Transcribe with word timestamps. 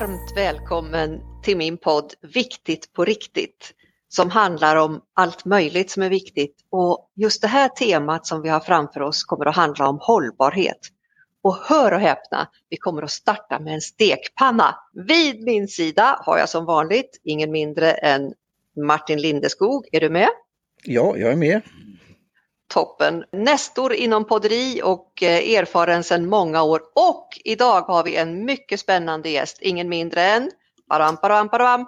varmt 0.00 0.32
välkommen 0.36 1.20
till 1.42 1.56
min 1.56 1.76
podd 1.76 2.14
Viktigt 2.34 2.92
på 2.92 3.04
riktigt 3.04 3.72
som 4.08 4.30
handlar 4.30 4.76
om 4.76 5.00
allt 5.14 5.44
möjligt 5.44 5.90
som 5.90 6.02
är 6.02 6.10
viktigt 6.10 6.56
och 6.70 7.10
just 7.14 7.42
det 7.42 7.48
här 7.48 7.68
temat 7.68 8.26
som 8.26 8.42
vi 8.42 8.48
har 8.48 8.60
framför 8.60 9.00
oss 9.00 9.24
kommer 9.24 9.46
att 9.46 9.56
handla 9.56 9.88
om 9.88 9.98
hållbarhet. 10.00 10.78
Och 11.42 11.56
hör 11.56 11.92
och 11.92 12.00
häpna, 12.00 12.48
vi 12.68 12.76
kommer 12.76 13.02
att 13.02 13.10
starta 13.10 13.58
med 13.58 13.74
en 13.74 13.80
stekpanna. 13.80 14.74
Vid 14.92 15.44
min 15.44 15.68
sida 15.68 16.20
har 16.24 16.38
jag 16.38 16.48
som 16.48 16.64
vanligt 16.64 17.20
ingen 17.24 17.50
mindre 17.50 17.92
än 17.92 18.32
Martin 18.86 19.20
Lindeskog. 19.20 19.88
Är 19.92 20.00
du 20.00 20.10
med? 20.10 20.28
Ja, 20.84 21.16
jag 21.16 21.32
är 21.32 21.36
med. 21.36 21.62
Toppen! 22.74 23.24
Nestor 23.32 23.92
inom 23.92 24.24
podderi 24.24 24.80
och 24.84 25.22
eh, 25.22 25.58
erfaren 25.58 26.04
sedan 26.04 26.28
många 26.28 26.62
år 26.62 26.80
och 26.94 27.28
idag 27.44 27.80
har 27.80 28.04
vi 28.04 28.16
en 28.16 28.44
mycket 28.44 28.80
spännande 28.80 29.28
gäst, 29.28 29.58
ingen 29.60 29.88
mindre 29.88 30.22
än 30.22 30.50
baram, 30.88 31.16
baram, 31.22 31.46
baram, 31.46 31.86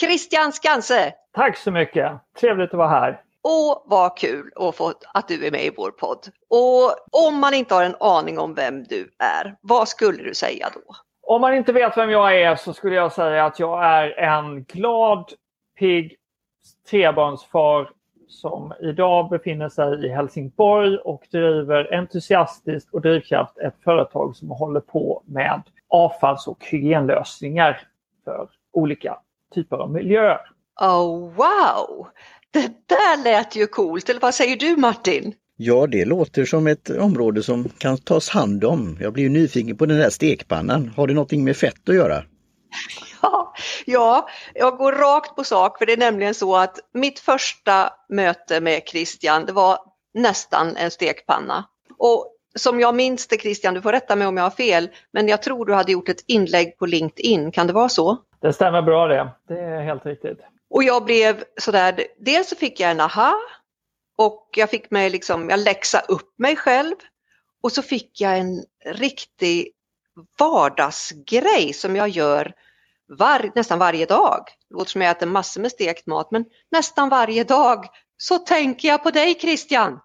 Christian 0.00 0.52
Skanse! 0.52 1.14
Tack 1.32 1.56
så 1.56 1.70
mycket! 1.70 2.12
Trevligt 2.40 2.70
att 2.70 2.78
vara 2.78 2.88
här. 2.88 3.20
Och 3.42 3.84
vad 3.86 4.18
kul 4.18 4.52
att, 4.56 4.76
få, 4.76 4.92
att 5.14 5.28
du 5.28 5.46
är 5.46 5.50
med 5.50 5.64
i 5.64 5.70
vår 5.76 5.90
podd. 5.90 6.26
Och 6.50 7.26
om 7.26 7.40
man 7.40 7.54
inte 7.54 7.74
har 7.74 7.84
en 7.84 7.96
aning 8.00 8.38
om 8.38 8.54
vem 8.54 8.84
du 8.84 9.10
är, 9.18 9.56
vad 9.60 9.88
skulle 9.88 10.22
du 10.22 10.34
säga 10.34 10.70
då? 10.74 10.94
Om 11.22 11.40
man 11.40 11.54
inte 11.54 11.72
vet 11.72 11.96
vem 11.96 12.10
jag 12.10 12.40
är 12.40 12.56
så 12.56 12.72
skulle 12.72 12.94
jag 12.94 13.12
säga 13.12 13.44
att 13.44 13.58
jag 13.58 13.84
är 13.84 14.18
en 14.18 14.64
glad, 14.64 15.32
pigg 15.78 16.16
trebarnsfar 16.90 17.90
som 18.28 18.72
idag 18.80 19.30
befinner 19.30 19.68
sig 19.68 20.06
i 20.06 20.08
Helsingborg 20.08 20.96
och 20.96 21.26
driver 21.30 21.94
entusiastiskt 21.94 22.88
och 22.92 23.00
drivkraft 23.00 23.58
ett 23.58 23.76
företag 23.84 24.36
som 24.36 24.50
håller 24.50 24.80
på 24.80 25.22
med 25.26 25.62
avfalls 25.88 26.46
och 26.46 26.64
hygienlösningar 26.64 27.80
för 28.24 28.48
olika 28.72 29.16
typer 29.54 29.76
av 29.76 29.90
miljöer. 29.90 30.40
Oh 30.80 31.34
wow! 31.34 32.06
Det 32.50 32.68
där 32.86 33.24
lät 33.24 33.56
ju 33.56 33.66
coolt, 33.66 34.08
eller 34.08 34.20
vad 34.20 34.34
säger 34.34 34.56
du 34.56 34.76
Martin? 34.76 35.34
Ja, 35.56 35.86
det 35.86 36.04
låter 36.04 36.44
som 36.44 36.66
ett 36.66 36.90
område 36.90 37.42
som 37.42 37.68
kan 37.78 37.98
tas 37.98 38.28
hand 38.28 38.64
om. 38.64 38.96
Jag 39.00 39.12
blir 39.12 39.30
nyfiken 39.30 39.76
på 39.76 39.86
den 39.86 39.98
där 39.98 40.10
stekpannan. 40.10 40.92
Har 40.96 41.06
det 41.06 41.14
någonting 41.14 41.44
med 41.44 41.56
fett 41.56 41.88
att 41.88 41.94
göra? 41.94 42.22
Ja, 43.22 43.47
ja, 43.86 44.28
jag 44.54 44.76
går 44.76 44.92
rakt 44.92 45.36
på 45.36 45.44
sak 45.44 45.78
för 45.78 45.86
det 45.86 45.92
är 45.92 45.96
nämligen 45.96 46.34
så 46.34 46.56
att 46.56 46.78
mitt 46.94 47.18
första 47.18 47.92
möte 48.08 48.60
med 48.60 48.82
Christian 48.86 49.46
det 49.46 49.52
var 49.52 49.78
nästan 50.14 50.76
en 50.76 50.90
stekpanna. 50.90 51.64
Och 51.98 52.34
som 52.56 52.80
jag 52.80 52.94
minns 52.94 53.26
det 53.26 53.40
Christian, 53.40 53.74
du 53.74 53.82
får 53.82 53.92
rätta 53.92 54.16
mig 54.16 54.26
om 54.26 54.36
jag 54.36 54.44
har 54.44 54.50
fel, 54.50 54.90
men 55.12 55.28
jag 55.28 55.42
tror 55.42 55.66
du 55.66 55.74
hade 55.74 55.92
gjort 55.92 56.08
ett 56.08 56.24
inlägg 56.26 56.78
på 56.78 56.86
LinkedIn, 56.86 57.52
kan 57.52 57.66
det 57.66 57.72
vara 57.72 57.88
så? 57.88 58.16
Det 58.40 58.52
stämmer 58.52 58.82
bra 58.82 59.06
det, 59.06 59.28
det 59.48 59.60
är 59.60 59.82
helt 59.82 60.06
riktigt. 60.06 60.38
Och 60.70 60.82
jag 60.82 61.04
blev 61.04 61.44
sådär, 61.60 62.06
dels 62.18 62.48
så 62.48 62.56
fick 62.56 62.80
jag 62.80 62.90
en 62.90 63.00
aha 63.00 63.34
och 64.18 64.48
jag 64.56 64.70
fick 64.70 64.90
mig 64.90 65.10
liksom, 65.10 65.50
jag 65.50 65.60
läxa 65.60 66.00
upp 66.00 66.38
mig 66.38 66.56
själv 66.56 66.94
och 67.62 67.72
så 67.72 67.82
fick 67.82 68.20
jag 68.20 68.38
en 68.38 68.64
riktig 68.84 69.72
vardagsgrej 70.38 71.72
som 71.72 71.96
jag 71.96 72.08
gör 72.08 72.52
var, 73.08 73.50
nästan 73.54 73.78
varje 73.78 74.06
dag. 74.06 74.44
Det 74.68 74.74
låter 74.74 74.90
som 74.90 75.00
jag 75.00 75.10
äter 75.10 75.26
massor 75.26 75.60
med 75.60 75.70
stekt 75.70 76.06
mat 76.06 76.30
men 76.30 76.44
nästan 76.70 77.08
varje 77.08 77.44
dag 77.44 77.86
så 78.16 78.38
tänker 78.38 78.88
jag 78.88 79.02
på 79.02 79.10
dig 79.10 79.34
Christian. 79.34 80.00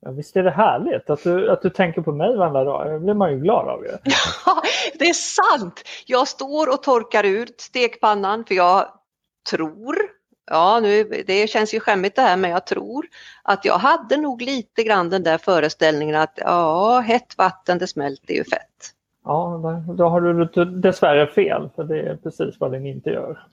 Ja, 0.00 0.10
visst 0.10 0.36
är 0.36 0.42
det 0.42 0.50
härligt 0.50 1.10
att 1.10 1.22
du, 1.22 1.50
att 1.50 1.62
du 1.62 1.70
tänker 1.70 2.02
på 2.02 2.12
mig 2.12 2.36
varenda 2.36 2.64
dag. 2.64 2.92
Det 2.92 2.98
blir 2.98 3.14
man 3.14 3.32
ju 3.32 3.38
glad 3.38 3.68
av. 3.68 3.84
Ju. 3.84 3.90
Ja, 4.46 4.62
det 4.98 5.04
är 5.08 5.14
sant! 5.14 5.84
Jag 6.06 6.28
står 6.28 6.68
och 6.68 6.82
torkar 6.82 7.24
ut 7.24 7.60
stekpannan 7.60 8.44
för 8.44 8.54
jag 8.54 8.88
tror, 9.50 9.96
ja 10.50 10.80
nu, 10.80 11.04
det 11.26 11.50
känns 11.50 11.74
ju 11.74 11.80
skämmigt 11.80 12.16
det 12.16 12.22
här, 12.22 12.36
men 12.36 12.50
jag 12.50 12.66
tror 12.66 13.06
att 13.42 13.64
jag 13.64 13.78
hade 13.78 14.16
nog 14.16 14.42
lite 14.42 14.82
grann 14.82 15.10
den 15.10 15.22
där 15.22 15.38
föreställningen 15.38 16.16
att 16.16 16.34
ja, 16.36 17.00
hett 17.00 17.38
vatten 17.38 17.78
det 17.78 17.86
smälter 17.86 18.34
ju 18.34 18.44
fett. 18.44 18.94
Ja, 19.24 19.82
då 19.88 20.08
har 20.08 20.20
du 20.20 20.64
dessvärre 20.64 21.26
fel, 21.26 21.70
för 21.76 21.84
det 21.84 22.00
är 22.00 22.16
precis 22.16 22.60
vad 22.60 22.72
den 22.72 22.86
inte 22.86 23.10
gör. 23.10 23.46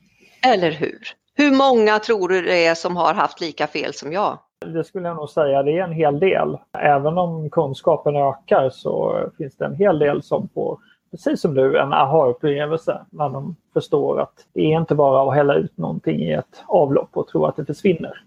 Eller 0.48 0.72
hur? 0.72 1.00
Hur 1.36 1.52
många 1.58 2.00
tror 2.00 2.30
du 2.30 2.42
det 2.42 2.66
är 2.66 2.76
som 2.76 2.98
har 2.98 3.14
haft 3.14 3.42
lika 3.42 3.68
fel 3.68 3.94
som 3.94 4.12
jag? 4.12 4.38
Det 4.66 4.84
skulle 4.84 5.08
jag 5.08 5.18
nog 5.18 5.30
säga, 5.30 5.64
det 5.64 5.72
är 5.72 5.84
en 5.84 5.92
hel 5.92 6.20
del. 6.20 6.58
Även 6.78 7.18
om 7.18 7.50
kunskapen 7.50 8.16
ökar 8.16 8.70
så 8.70 9.24
finns 9.38 9.58
det 9.58 9.66
en 9.66 9.76
hel 9.76 10.00
del 10.00 10.24
som 10.24 10.50
får, 10.54 10.80
precis 11.12 11.42
som 11.42 11.54
du, 11.54 11.80
en 11.80 11.94
aha-upplevelse 11.94 13.06
när 13.10 13.30
de 13.30 13.56
förstår 13.74 14.22
att 14.22 14.46
det 14.54 14.62
är 14.62 14.80
inte 14.80 14.96
bara 14.96 15.30
att 15.30 15.36
hälla 15.36 15.56
ut 15.56 15.78
någonting 15.78 16.20
i 16.20 16.34
ett 16.34 16.64
avlopp 16.68 17.10
och 17.18 17.28
tro 17.28 17.46
att 17.46 17.56
det 17.56 17.66
försvinner. 17.66 18.24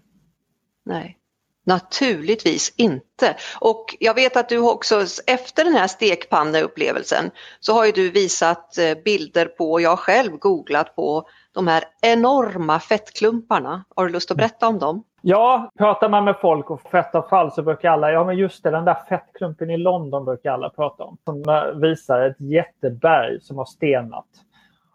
Nej. 0.85 1.17
Naturligtvis 1.65 2.73
inte. 2.77 3.35
Och 3.59 3.95
jag 3.99 4.13
vet 4.13 4.37
att 4.37 4.49
du 4.49 4.59
också 4.59 5.05
efter 5.27 5.63
den 5.63 5.73
här 5.73 5.87
stekpanneupplevelsen 5.87 7.31
så 7.59 7.73
har 7.73 7.85
ju 7.85 7.91
du 7.91 8.09
visat 8.09 8.77
eh, 8.77 9.03
bilder 9.05 9.45
på, 9.45 9.71
och 9.71 9.81
jag 9.81 9.99
själv 9.99 10.31
googlat 10.37 10.95
på 10.95 11.27
de 11.53 11.67
här 11.67 11.83
enorma 12.01 12.79
fettklumparna. 12.79 13.85
Har 13.95 14.05
du 14.05 14.11
lust 14.13 14.31
att 14.31 14.37
berätta 14.37 14.67
om 14.67 14.79
dem? 14.79 15.03
Ja, 15.21 15.71
pratar 15.77 16.09
man 16.09 16.25
med 16.25 16.35
folk 16.41 16.71
om 16.71 16.77
fettavfall 16.77 17.51
så 17.51 17.61
brukar 17.61 17.89
alla, 17.89 18.11
ja 18.11 18.23
men 18.23 18.37
just 18.37 18.63
det, 18.63 18.71
den 18.71 18.85
där 18.85 18.97
fettklumpen 19.09 19.69
i 19.69 19.77
London 19.77 20.25
brukar 20.25 20.51
alla 20.51 20.69
prata 20.69 21.03
om. 21.03 21.17
Som 21.25 21.43
eh, 21.49 21.79
visar 21.81 22.29
ett 22.29 22.39
jätteberg 22.39 23.41
som 23.41 23.57
har 23.57 23.65
stenat. 23.65 24.25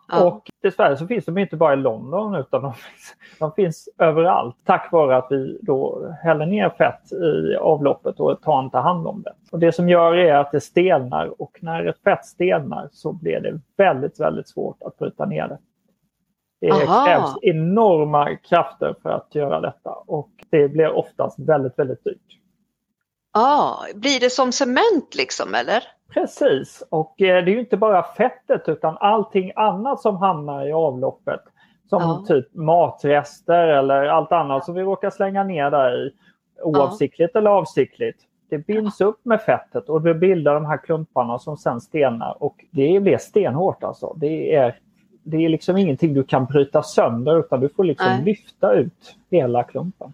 Ja. 0.08 0.24
Och 0.24 0.50
dessvärre 0.62 0.96
så 0.96 1.06
finns 1.06 1.24
de 1.24 1.38
inte 1.38 1.56
bara 1.56 1.72
i 1.72 1.76
London 1.76 2.34
utan 2.34 2.62
de 2.62 2.74
finns, 2.74 3.16
de 3.38 3.52
finns 3.52 3.88
överallt 3.98 4.56
tack 4.64 4.92
vare 4.92 5.16
att 5.16 5.26
vi 5.30 5.58
då 5.62 6.08
häller 6.22 6.46
ner 6.46 6.70
fett 6.70 7.12
i 7.12 7.56
avloppet 7.56 8.20
och 8.20 8.42
tar 8.42 8.60
inte 8.60 8.78
hand 8.78 9.06
om 9.06 9.22
det. 9.22 9.32
Och 9.50 9.58
det 9.58 9.72
som 9.72 9.88
gör 9.88 10.14
är 10.16 10.34
att 10.34 10.52
det 10.52 10.60
stelnar 10.60 11.42
och 11.42 11.58
när 11.60 11.84
ett 11.84 12.02
fett 12.02 12.26
stelnar 12.26 12.88
så 12.92 13.12
blir 13.12 13.40
det 13.40 13.60
väldigt, 13.76 14.20
väldigt 14.20 14.48
svårt 14.48 14.82
att 14.82 14.98
bryta 14.98 15.26
ner 15.26 15.48
det. 15.48 15.58
Det 16.60 16.70
Aha. 16.70 17.06
krävs 17.06 17.34
enorma 17.42 18.36
krafter 18.36 18.94
för 19.02 19.10
att 19.10 19.34
göra 19.34 19.60
detta 19.60 19.90
och 19.90 20.30
det 20.50 20.68
blir 20.68 20.90
oftast 20.90 21.38
väldigt, 21.38 21.78
väldigt 21.78 22.04
dyrt. 22.04 22.38
Ah, 23.32 23.76
blir 23.94 24.20
det 24.20 24.30
som 24.30 24.52
cement 24.52 25.14
liksom 25.14 25.54
eller? 25.54 25.82
Precis, 26.14 26.82
och 26.90 27.22
eh, 27.22 27.44
det 27.44 27.50
är 27.50 27.54
ju 27.54 27.60
inte 27.60 27.76
bara 27.76 28.02
fettet 28.02 28.68
utan 28.68 28.96
allting 29.00 29.52
annat 29.56 30.00
som 30.00 30.16
hamnar 30.16 30.66
i 30.66 30.72
avloppet. 30.72 31.40
Som 31.88 32.02
ja. 32.02 32.24
typ 32.28 32.54
matrester 32.54 33.68
eller 33.68 34.04
allt 34.04 34.32
annat 34.32 34.64
som 34.64 34.74
vi 34.74 34.82
råkar 34.82 35.10
slänga 35.10 35.44
ner 35.44 35.70
där 35.70 36.06
i. 36.06 36.12
Oavsiktligt 36.62 37.30
ja. 37.34 37.40
eller 37.40 37.50
avsiktligt. 37.50 38.18
Det 38.50 38.58
binds 38.58 39.00
upp 39.00 39.24
med 39.24 39.40
fettet 39.40 39.88
och 39.88 40.02
det 40.02 40.14
bildar 40.14 40.54
de 40.54 40.66
här 40.66 40.76
klumparna 40.76 41.38
som 41.38 41.56
sen 41.56 41.80
stenar 41.80 42.42
och 42.42 42.64
det 42.70 43.00
blir 43.00 43.18
stenhårt 43.18 43.84
alltså. 43.84 44.14
Det 44.16 44.54
är, 44.54 44.78
det 45.22 45.44
är 45.44 45.48
liksom 45.48 45.76
ingenting 45.76 46.14
du 46.14 46.24
kan 46.24 46.44
bryta 46.44 46.82
sönder 46.82 47.38
utan 47.38 47.60
du 47.60 47.68
får 47.68 47.84
liksom 47.84 48.06
Nej. 48.06 48.24
lyfta 48.24 48.72
ut 48.72 49.16
hela 49.30 49.62
klumpen. 49.62 50.12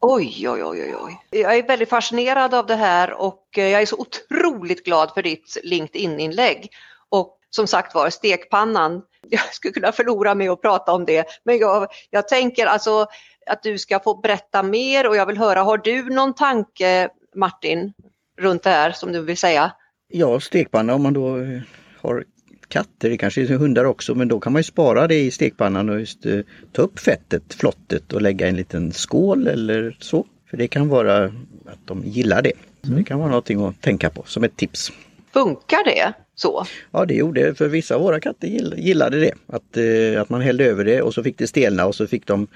Oj, 0.00 0.48
oj, 0.48 0.64
oj, 0.64 0.94
oj. 0.96 1.20
Jag 1.30 1.58
är 1.58 1.66
väldigt 1.66 1.88
fascinerad 1.88 2.54
av 2.54 2.66
det 2.66 2.74
här 2.74 3.12
och 3.12 3.58
eh, 3.58 3.68
jag 3.68 3.82
är 3.82 3.86
så 3.86 3.96
otroligt 3.96 4.84
glad 4.84 5.10
för 5.14 5.22
ditt 5.22 5.56
LinkedIn-inlägg. 5.62 6.70
Och 7.08 7.38
som 7.50 7.66
sagt 7.66 7.94
var, 7.94 8.10
stekpannan, 8.10 9.02
jag 9.28 9.54
skulle 9.54 9.74
kunna 9.74 9.92
förlora 9.92 10.34
mig 10.34 10.50
och 10.50 10.62
prata 10.62 10.92
om 10.92 11.04
det, 11.04 11.26
men 11.44 11.58
jag, 11.58 11.88
jag 12.10 12.28
tänker 12.28 12.66
alltså 12.66 13.06
att 13.46 13.62
du 13.62 13.78
ska 13.78 14.00
få 14.00 14.20
berätta 14.20 14.62
mer 14.62 15.08
och 15.08 15.16
jag 15.16 15.26
vill 15.26 15.38
höra, 15.38 15.62
har 15.62 15.78
du 15.78 16.10
någon 16.10 16.34
tanke 16.34 17.08
Martin 17.34 17.92
runt 18.40 18.62
det 18.62 18.70
här 18.70 18.92
som 18.92 19.12
du 19.12 19.22
vill 19.22 19.36
säga? 19.36 19.72
Ja, 20.08 20.40
stekpanna 20.40 20.94
om 20.94 21.02
man 21.02 21.12
då 21.12 21.36
eh, 21.36 21.60
har 22.00 22.24
katter, 22.68 23.10
det 23.10 23.16
kanske 23.16 23.42
är 23.42 23.46
hundar 23.46 23.84
också, 23.84 24.14
men 24.14 24.28
då 24.28 24.40
kan 24.40 24.52
man 24.52 24.60
ju 24.60 24.64
spara 24.64 25.06
det 25.06 25.20
i 25.20 25.30
stekpannan 25.30 25.88
och 25.88 26.00
just 26.00 26.26
uh, 26.26 26.40
ta 26.72 26.82
upp 26.82 26.98
fettet, 26.98 27.54
flottet 27.54 28.12
och 28.12 28.22
lägga 28.22 28.46
i 28.46 28.48
en 28.48 28.56
liten 28.56 28.92
skål 28.92 29.46
eller 29.46 29.96
så. 30.00 30.26
För 30.50 30.56
det 30.56 30.68
kan 30.68 30.88
vara 30.88 31.24
att 31.66 31.78
de 31.84 32.02
gillar 32.04 32.42
det. 32.42 32.52
Så 32.82 32.90
Det 32.90 33.04
kan 33.04 33.18
vara 33.18 33.28
någonting 33.28 33.64
att 33.64 33.80
tänka 33.80 34.10
på 34.10 34.22
som 34.26 34.44
ett 34.44 34.56
tips. 34.56 34.92
Funkar 35.32 35.84
det 35.84 36.12
så? 36.34 36.64
Ja 36.90 37.04
det 37.04 37.14
gjorde 37.14 37.54
för 37.54 37.68
vissa 37.68 37.94
av 37.94 38.00
våra 38.00 38.20
katter 38.20 38.48
gillade 38.76 39.20
det. 39.20 39.32
Att, 39.46 39.76
uh, 39.76 40.20
att 40.20 40.28
man 40.28 40.40
hällde 40.40 40.64
över 40.64 40.84
det 40.84 41.02
och 41.02 41.14
så 41.14 41.22
fick 41.22 41.38
det 41.38 41.46
stelna 41.46 41.86
och 41.86 41.94
så 41.94 42.06
fick 42.06 42.26
de 42.26 42.46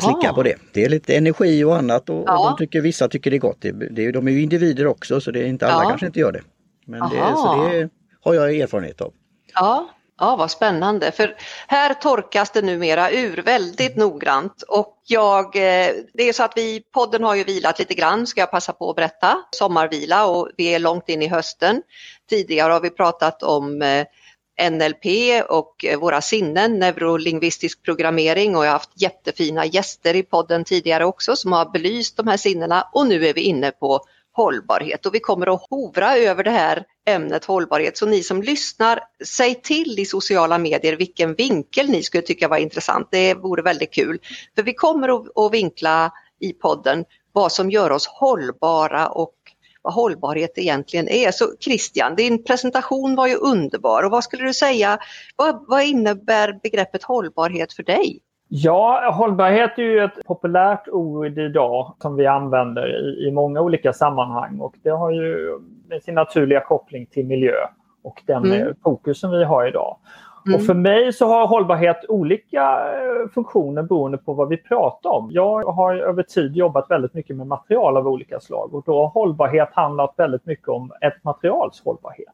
slicka 0.00 0.32
på 0.32 0.42
det. 0.42 0.56
Det 0.72 0.84
är 0.84 0.88
lite 0.88 1.16
energi 1.16 1.64
och 1.64 1.76
annat 1.76 2.10
och, 2.10 2.24
ja. 2.26 2.38
och 2.38 2.58
de 2.58 2.64
tycker, 2.64 2.80
vissa 2.80 3.08
tycker 3.08 3.30
det 3.30 3.36
är 3.36 3.38
gott. 3.38 3.56
Det, 3.60 3.72
det, 3.72 4.12
de 4.12 4.28
är 4.28 4.32
ju 4.32 4.42
individer 4.42 4.86
också 4.86 5.20
så 5.20 5.30
det 5.30 5.40
är 5.40 5.46
inte 5.46 5.66
alla 5.66 5.82
ja. 5.82 5.88
kanske 5.88 6.06
inte 6.06 6.20
gör 6.20 6.32
det. 6.32 6.42
Men 6.86 7.00
det, 7.00 7.34
så 7.36 7.68
det 7.68 7.88
har 8.20 8.34
jag 8.34 8.56
erfarenhet 8.56 9.00
av. 9.00 9.12
Ja, 9.54 9.90
ja, 10.18 10.36
vad 10.36 10.50
spännande. 10.50 11.12
För 11.12 11.36
här 11.68 11.94
torkas 11.94 12.50
det 12.50 12.62
numera 12.62 13.10
ur 13.10 13.42
väldigt 13.42 13.96
noggrant. 13.96 14.62
Och 14.62 15.02
jag, 15.06 15.56
eh, 15.56 15.92
det 16.14 16.28
är 16.28 16.32
så 16.32 16.42
att 16.42 16.52
vi, 16.56 16.80
podden 16.92 17.24
har 17.24 17.34
ju 17.34 17.44
vilat 17.44 17.78
lite 17.78 17.94
grann, 17.94 18.26
ska 18.26 18.40
jag 18.40 18.50
passa 18.50 18.72
på 18.72 18.90
att 18.90 18.96
berätta, 18.96 19.38
sommarvila 19.50 20.26
och 20.26 20.48
vi 20.56 20.74
är 20.74 20.78
långt 20.78 21.08
in 21.08 21.22
i 21.22 21.28
hösten. 21.28 21.82
Tidigare 22.28 22.72
har 22.72 22.80
vi 22.80 22.90
pratat 22.90 23.42
om 23.42 23.82
eh, 23.82 24.06
NLP 24.70 25.06
och 25.48 25.84
våra 25.98 26.20
sinnen, 26.20 26.78
neurolingvistisk 26.78 27.82
programmering. 27.82 28.56
Och 28.56 28.64
jag 28.64 28.68
har 28.68 28.72
haft 28.72 29.02
jättefina 29.02 29.66
gäster 29.66 30.16
i 30.16 30.22
podden 30.22 30.64
tidigare 30.64 31.04
också 31.04 31.36
som 31.36 31.52
har 31.52 31.70
belyst 31.70 32.16
de 32.16 32.26
här 32.26 32.36
sinnena. 32.36 32.88
Och 32.92 33.06
nu 33.06 33.26
är 33.26 33.34
vi 33.34 33.40
inne 33.40 33.70
på 33.70 34.00
hållbarhet 34.40 35.06
och 35.06 35.14
vi 35.14 35.20
kommer 35.20 35.54
att 35.54 35.66
hovra 35.70 36.16
över 36.16 36.44
det 36.44 36.50
här 36.50 36.84
ämnet 37.06 37.44
hållbarhet. 37.44 37.96
Så 37.96 38.06
ni 38.06 38.22
som 38.22 38.42
lyssnar, 38.42 39.00
säg 39.24 39.54
till 39.54 39.98
i 39.98 40.04
sociala 40.06 40.58
medier 40.58 40.96
vilken 40.96 41.34
vinkel 41.34 41.88
ni 41.88 42.02
skulle 42.02 42.22
tycka 42.22 42.48
var 42.48 42.56
intressant. 42.56 43.08
Det 43.10 43.34
vore 43.34 43.62
väldigt 43.62 43.94
kul. 43.94 44.18
För 44.54 44.62
vi 44.62 44.74
kommer 44.74 45.08
att 45.46 45.52
vinkla 45.52 46.12
i 46.40 46.52
podden 46.52 47.04
vad 47.32 47.52
som 47.52 47.70
gör 47.70 47.90
oss 47.90 48.06
hållbara 48.06 49.08
och 49.08 49.34
vad 49.82 49.94
hållbarhet 49.94 50.58
egentligen 50.58 51.08
är. 51.08 51.30
Så 51.30 51.52
Christian, 51.60 52.16
din 52.16 52.44
presentation 52.44 53.14
var 53.14 53.26
ju 53.26 53.34
underbar 53.34 54.02
och 54.02 54.10
vad 54.10 54.24
skulle 54.24 54.44
du 54.44 54.54
säga, 54.54 54.98
vad, 55.36 55.64
vad 55.68 55.82
innebär 55.82 56.60
begreppet 56.62 57.02
hållbarhet 57.02 57.72
för 57.72 57.82
dig? 57.82 58.20
Ja, 58.52 59.10
hållbarhet 59.14 59.78
är 59.78 59.82
ju 59.82 60.04
ett 60.04 60.24
populärt 60.26 60.88
ord 60.88 61.38
idag 61.38 61.94
som 61.98 62.16
vi 62.16 62.26
använder 62.26 62.86
i, 62.86 63.28
i 63.28 63.32
många 63.32 63.60
olika 63.60 63.92
sammanhang 63.92 64.60
och 64.60 64.74
det 64.82 64.90
har 64.90 65.10
ju 65.10 65.58
sin 66.02 66.14
naturliga 66.14 66.60
koppling 66.60 67.06
till 67.06 67.26
miljö 67.26 67.54
och 68.02 68.22
den 68.26 68.44
mm. 68.44 68.74
fokusen 68.82 69.30
vi 69.30 69.44
har 69.44 69.68
idag. 69.68 69.96
Mm. 70.46 70.56
Och 70.56 70.66
för 70.66 70.74
mig 70.74 71.12
så 71.12 71.26
har 71.26 71.46
hållbarhet 71.46 72.04
olika 72.08 72.62
eh, 72.62 73.28
funktioner 73.34 73.82
beroende 73.82 74.18
på 74.18 74.32
vad 74.32 74.48
vi 74.48 74.56
pratar 74.56 75.10
om. 75.10 75.28
Jag 75.32 75.62
har 75.64 75.96
över 75.96 76.22
tid 76.22 76.56
jobbat 76.56 76.90
väldigt 76.90 77.14
mycket 77.14 77.36
med 77.36 77.46
material 77.46 77.96
av 77.96 78.08
olika 78.08 78.40
slag 78.40 78.74
och 78.74 78.82
då 78.86 79.00
har 79.00 79.08
hållbarhet 79.08 79.68
handlat 79.72 80.14
väldigt 80.16 80.46
mycket 80.46 80.68
om 80.68 80.92
ett 81.00 81.24
materials 81.24 81.82
hållbarhet. 81.84 82.26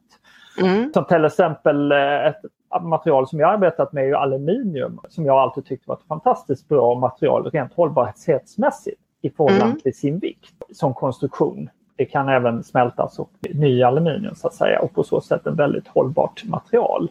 Mm. 0.61 0.93
Som 0.93 1.05
till 1.05 1.25
exempel 1.25 1.93
eh, 1.93 2.27
ett 2.27 2.41
material 2.83 3.29
som 3.29 3.41
jag 3.41 3.51
arbetat 3.55 3.93
med 3.93 4.09
är 4.09 4.13
aluminium 4.13 5.01
som 5.09 5.27
jag 5.27 5.37
alltid 5.37 5.65
tyckt 5.67 5.89
var 5.89 5.95
ett 5.95 6.07
fantastiskt 6.09 6.69
bra 6.69 6.95
material 6.95 7.51
rent 7.51 7.75
hållbarhetsmässigt 7.75 9.01
i 9.23 9.31
förhållande 9.31 9.65
mm. 9.65 9.81
till 9.81 9.97
sin 9.97 10.19
vikt 10.19 10.55
som 10.73 10.95
konstruktion. 10.95 11.71
Det 11.97 12.05
kan 12.05 12.29
även 12.29 12.65
smältas 12.65 13.19
och 13.19 13.31
ny 13.55 13.83
aluminium 13.83 14.35
så 14.35 14.47
att 14.47 14.55
säga 14.55 14.81
och 14.81 14.95
på 14.95 15.03
så 15.03 15.21
sätt 15.21 15.47
ett 15.47 15.55
väldigt 15.55 15.89
hållbart 15.89 16.45
material. 16.45 17.11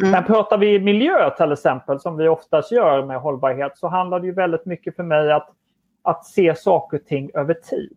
Mm. 0.00 0.10
Men 0.12 0.24
pratar 0.24 0.58
vi 0.58 0.80
miljö 0.80 1.30
till 1.30 1.52
exempel, 1.52 2.00
som 2.00 2.16
vi 2.16 2.28
oftast 2.28 2.72
gör 2.72 3.04
med 3.04 3.20
hållbarhet, 3.20 3.78
så 3.78 3.88
handlar 3.88 4.20
det 4.20 4.26
ju 4.26 4.32
väldigt 4.32 4.66
mycket 4.66 4.96
för 4.96 5.02
mig 5.02 5.32
att, 5.32 5.48
att 6.02 6.24
se 6.24 6.54
saker 6.54 6.96
och 6.96 7.06
ting 7.06 7.30
över 7.34 7.54
tid. 7.54 7.96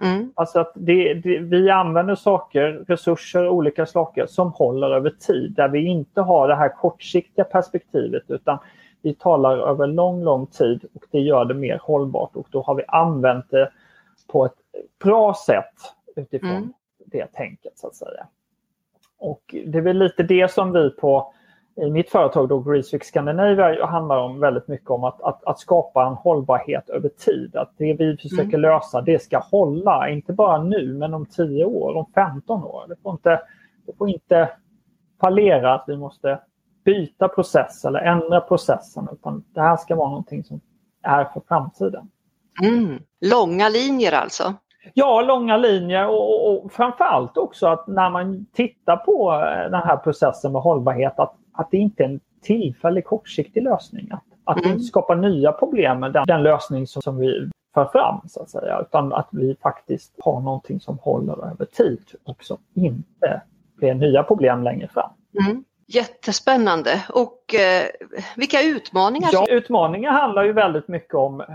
Mm. 0.00 0.32
Alltså 0.34 0.60
att 0.60 0.72
det, 0.74 1.14
det, 1.14 1.38
vi 1.38 1.70
använder 1.70 2.14
saker, 2.14 2.84
resurser, 2.88 3.48
olika 3.48 3.86
saker 3.86 4.26
som 4.26 4.52
håller 4.52 4.90
över 4.90 5.10
tid. 5.10 5.52
Där 5.52 5.68
vi 5.68 5.86
inte 5.86 6.20
har 6.20 6.48
det 6.48 6.54
här 6.54 6.68
kortsiktiga 6.68 7.44
perspektivet 7.44 8.22
utan 8.28 8.58
vi 9.02 9.14
talar 9.14 9.58
över 9.58 9.86
lång, 9.86 10.24
lång 10.24 10.46
tid 10.46 10.84
och 10.94 11.04
det 11.10 11.20
gör 11.20 11.44
det 11.44 11.54
mer 11.54 11.78
hållbart 11.82 12.36
och 12.36 12.46
då 12.50 12.62
har 12.62 12.74
vi 12.74 12.82
använt 12.88 13.50
det 13.50 13.70
på 14.26 14.44
ett 14.44 14.54
bra 15.04 15.34
sätt 15.46 15.74
utifrån 16.16 16.50
mm. 16.50 16.72
det 17.04 17.26
tänket 17.26 17.78
så 17.78 17.86
att 17.86 17.94
säga. 17.94 18.26
Och 19.18 19.54
det 19.66 19.78
är 19.78 19.82
väl 19.82 19.98
lite 19.98 20.22
det 20.22 20.50
som 20.50 20.72
vi 20.72 20.90
på 20.90 21.32
i 21.80 21.90
mitt 21.90 22.10
företag 22.10 22.48
då 22.48 22.60
Greasefix 22.60 23.06
Scandinavia 23.06 23.86
handlar 23.86 24.18
om 24.18 24.40
väldigt 24.40 24.68
mycket 24.68 24.90
om 24.90 25.04
att, 25.04 25.22
att, 25.22 25.44
att, 25.44 25.58
skapa 25.58 26.06
en 26.06 26.14
hållbarhet 26.14 26.88
över 26.88 27.08
tid. 27.08 27.56
Att 27.56 27.72
det 27.76 27.94
vi 27.94 28.16
försöker 28.16 28.42
mm. 28.42 28.60
lösa 28.60 29.00
det 29.00 29.22
ska 29.22 29.38
hålla, 29.38 30.08
inte 30.08 30.32
bara 30.32 30.62
nu 30.62 30.94
men 30.94 31.14
om 31.14 31.26
10 31.26 31.64
år, 31.64 31.94
om 31.96 32.06
15 32.14 32.64
år. 32.64 32.84
Det 32.88 32.96
får 33.02 33.12
inte, 33.12 33.40
det 33.86 33.92
får 33.98 34.08
inte 34.08 34.50
fallera 35.20 35.74
att 35.74 35.84
vi 35.86 35.96
måste 35.96 36.38
byta 36.84 37.28
process 37.28 37.84
eller 37.84 38.00
ändra 38.00 38.40
processen 38.40 39.08
utan 39.12 39.44
det 39.54 39.60
här 39.60 39.76
ska 39.76 39.96
vara 39.96 40.08
någonting 40.08 40.44
som 40.44 40.60
är 41.02 41.24
för 41.24 41.42
framtiden. 41.48 42.10
Mm. 42.62 42.98
Långa 43.20 43.68
linjer 43.68 44.12
alltså? 44.12 44.54
Ja, 44.94 45.22
långa 45.22 45.56
linjer 45.56 46.06
och, 46.06 46.46
och, 46.46 46.64
och 46.64 46.72
framförallt 46.72 47.36
också 47.36 47.66
att 47.66 47.86
när 47.86 48.10
man 48.10 48.46
tittar 48.52 48.96
på 48.96 49.32
eh, 49.32 49.70
den 49.70 49.82
här 49.82 49.96
processen 49.96 50.52
med 50.52 50.62
hållbarhet 50.62 51.18
att, 51.18 51.34
att 51.52 51.70
det 51.70 51.76
inte 51.76 52.02
är 52.02 52.08
en 52.08 52.20
tillfällig 52.42 53.04
kortsiktig 53.04 53.62
lösning. 53.62 54.08
Att, 54.12 54.24
att 54.44 54.58
mm. 54.58 54.72
inte 54.72 54.84
skapa 54.84 55.14
nya 55.14 55.52
problem 55.52 56.00
med 56.00 56.12
den, 56.12 56.26
den 56.26 56.42
lösning 56.42 56.86
som, 56.86 57.02
som 57.02 57.18
vi 57.18 57.50
för 57.74 57.84
fram 57.84 58.20
så 58.28 58.42
att 58.42 58.50
säga. 58.50 58.80
Utan 58.80 59.12
att 59.12 59.28
vi 59.32 59.56
faktiskt 59.62 60.14
har 60.18 60.40
någonting 60.40 60.80
som 60.80 60.98
håller 60.98 61.50
över 61.52 61.64
tid 61.64 62.02
och 62.24 62.44
som 62.44 62.58
inte 62.74 63.42
blir 63.76 63.94
nya 63.94 64.22
problem 64.22 64.62
längre 64.62 64.88
fram. 64.88 65.10
Mm. 65.46 65.64
Jättespännande. 65.86 67.04
Och 67.08 67.54
eh, 67.54 67.86
vilka 68.36 68.62
utmaningar? 68.62 69.28
Ja, 69.32 69.46
utmaningar 69.48 70.12
handlar 70.12 70.44
ju 70.44 70.52
väldigt 70.52 70.88
mycket 70.88 71.14
om 71.14 71.40
eh, 71.40 71.46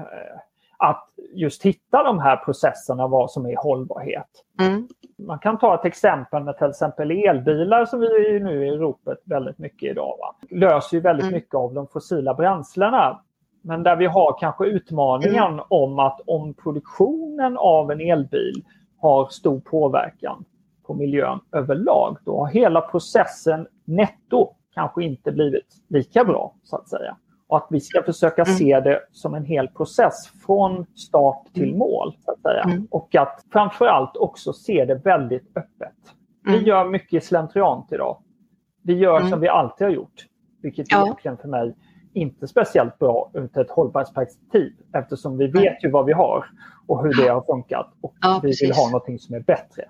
att 0.78 1.10
just 1.34 1.64
hitta 1.64 2.04
de 2.04 2.20
här 2.20 2.38
processerna 2.38 3.08
vad 3.08 3.32
som 3.32 3.46
är 3.46 3.56
hållbarhet. 3.58 4.30
Mm. 4.62 4.88
Man 5.18 5.40
kan 5.40 5.58
ta 5.58 5.76
ett 5.76 5.86
exempel 5.86 6.44
med 6.44 6.58
till 6.58 6.68
exempel 6.68 7.12
elbilar 7.12 7.86
som 7.86 8.00
vi 8.00 8.06
är 8.06 8.40
nu 8.40 8.68
i 8.68 8.72
ropet 8.72 9.18
väldigt 9.26 9.58
mycket 9.58 9.92
idag. 9.92 10.18
Va? 10.20 10.36
Löser 10.50 10.98
ju 10.98 11.02
väldigt 11.02 11.24
mm. 11.24 11.34
mycket 11.34 11.56
av 11.56 11.74
de 11.74 11.88
fossila 11.88 12.34
bränslena. 12.34 13.22
Men 13.62 13.84
där 13.84 13.96
vi 13.96 14.06
har 14.06 14.38
kanske 14.40 14.66
utmaningen 14.66 15.54
mm. 15.54 15.66
om 15.70 16.00
att 16.00 16.22
om 16.26 16.54
produktionen 16.54 17.58
av 17.58 17.92
en 17.92 18.02
elbil 18.02 18.64
har 18.98 19.28
stor 19.28 19.60
påverkan 19.60 20.46
på 20.88 20.94
miljön 20.94 21.40
överlag, 21.52 22.18
då 22.26 22.38
har 22.38 22.48
hela 22.48 22.82
processen 22.82 23.68
netto 23.86 24.56
kanske 24.74 25.04
inte 25.04 25.32
blivit 25.32 25.76
lika 25.90 26.24
bra 26.24 26.56
så 26.64 26.76
att 26.76 26.90
säga. 26.90 27.18
Och 27.48 27.58
att 27.58 27.68
vi 27.70 27.80
ska 27.80 28.04
försöka 28.04 28.42
mm. 28.42 28.56
se 28.56 28.80
det 28.80 29.02
som 29.12 29.34
en 29.34 29.46
hel 29.46 29.68
process 29.68 30.28
från 30.46 30.86
start 30.96 31.54
till 31.54 31.64
mm. 31.64 31.78
mål. 31.78 32.16
Så 32.26 32.32
att 32.32 32.42
säga. 32.42 32.64
Mm. 32.64 32.88
Och 32.92 33.16
att 33.16 33.46
framförallt 33.52 34.18
också 34.18 34.54
se 34.54 34.86
det 34.86 34.96
väldigt 34.96 35.58
öppet. 35.58 35.96
Vi 36.44 36.54
mm. 36.54 36.66
gör 36.66 36.86
mycket 36.86 37.24
slentriant 37.24 37.92
idag. 37.92 38.18
Vi 38.84 38.94
gör 38.94 39.22
som 39.22 39.40
vi 39.40 39.48
alltid 39.48 39.88
har 39.88 39.94
gjort. 39.94 40.26
Vilket 40.62 40.92
ja. 40.92 41.04
egentligen 41.04 41.38
för 41.38 41.48
mig 41.48 41.76
inte 42.14 42.48
speciellt 42.48 43.00
bra 43.00 43.32
ur 43.34 43.60
ett 43.60 43.72
hållbarhetsperspektiv 43.72 44.74
eftersom 44.94 45.38
vi 45.38 45.48
vet 45.48 45.84
ju 45.84 45.92
vad 45.92 46.06
vi 46.06 46.14
har 46.14 46.46
och 46.88 47.04
hur 47.04 47.24
det 47.24 47.28
har 47.28 47.42
funkat 47.42 47.94
och 48.02 48.16
ja, 48.22 48.40
vi 48.44 48.54
vill 48.62 48.74
ha 48.74 48.86
någonting 48.86 49.20
som 49.20 49.36
är 49.36 49.40
bättre. 49.40 49.84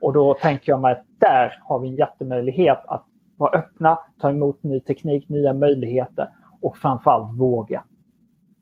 Och 0.00 0.12
då 0.12 0.34
tänker 0.34 0.72
jag 0.72 0.80
mig 0.80 0.92
att 0.92 1.04
där 1.20 1.58
har 1.62 1.78
vi 1.78 1.88
en 1.88 1.96
jättemöjlighet 1.96 2.78
att 2.86 3.06
vara 3.36 3.58
öppna, 3.58 3.98
ta 4.20 4.30
emot 4.30 4.62
ny 4.62 4.80
teknik, 4.80 5.28
nya 5.28 5.52
möjligheter 5.52 6.28
och 6.64 6.76
framförallt 6.76 7.38
våga. 7.38 7.84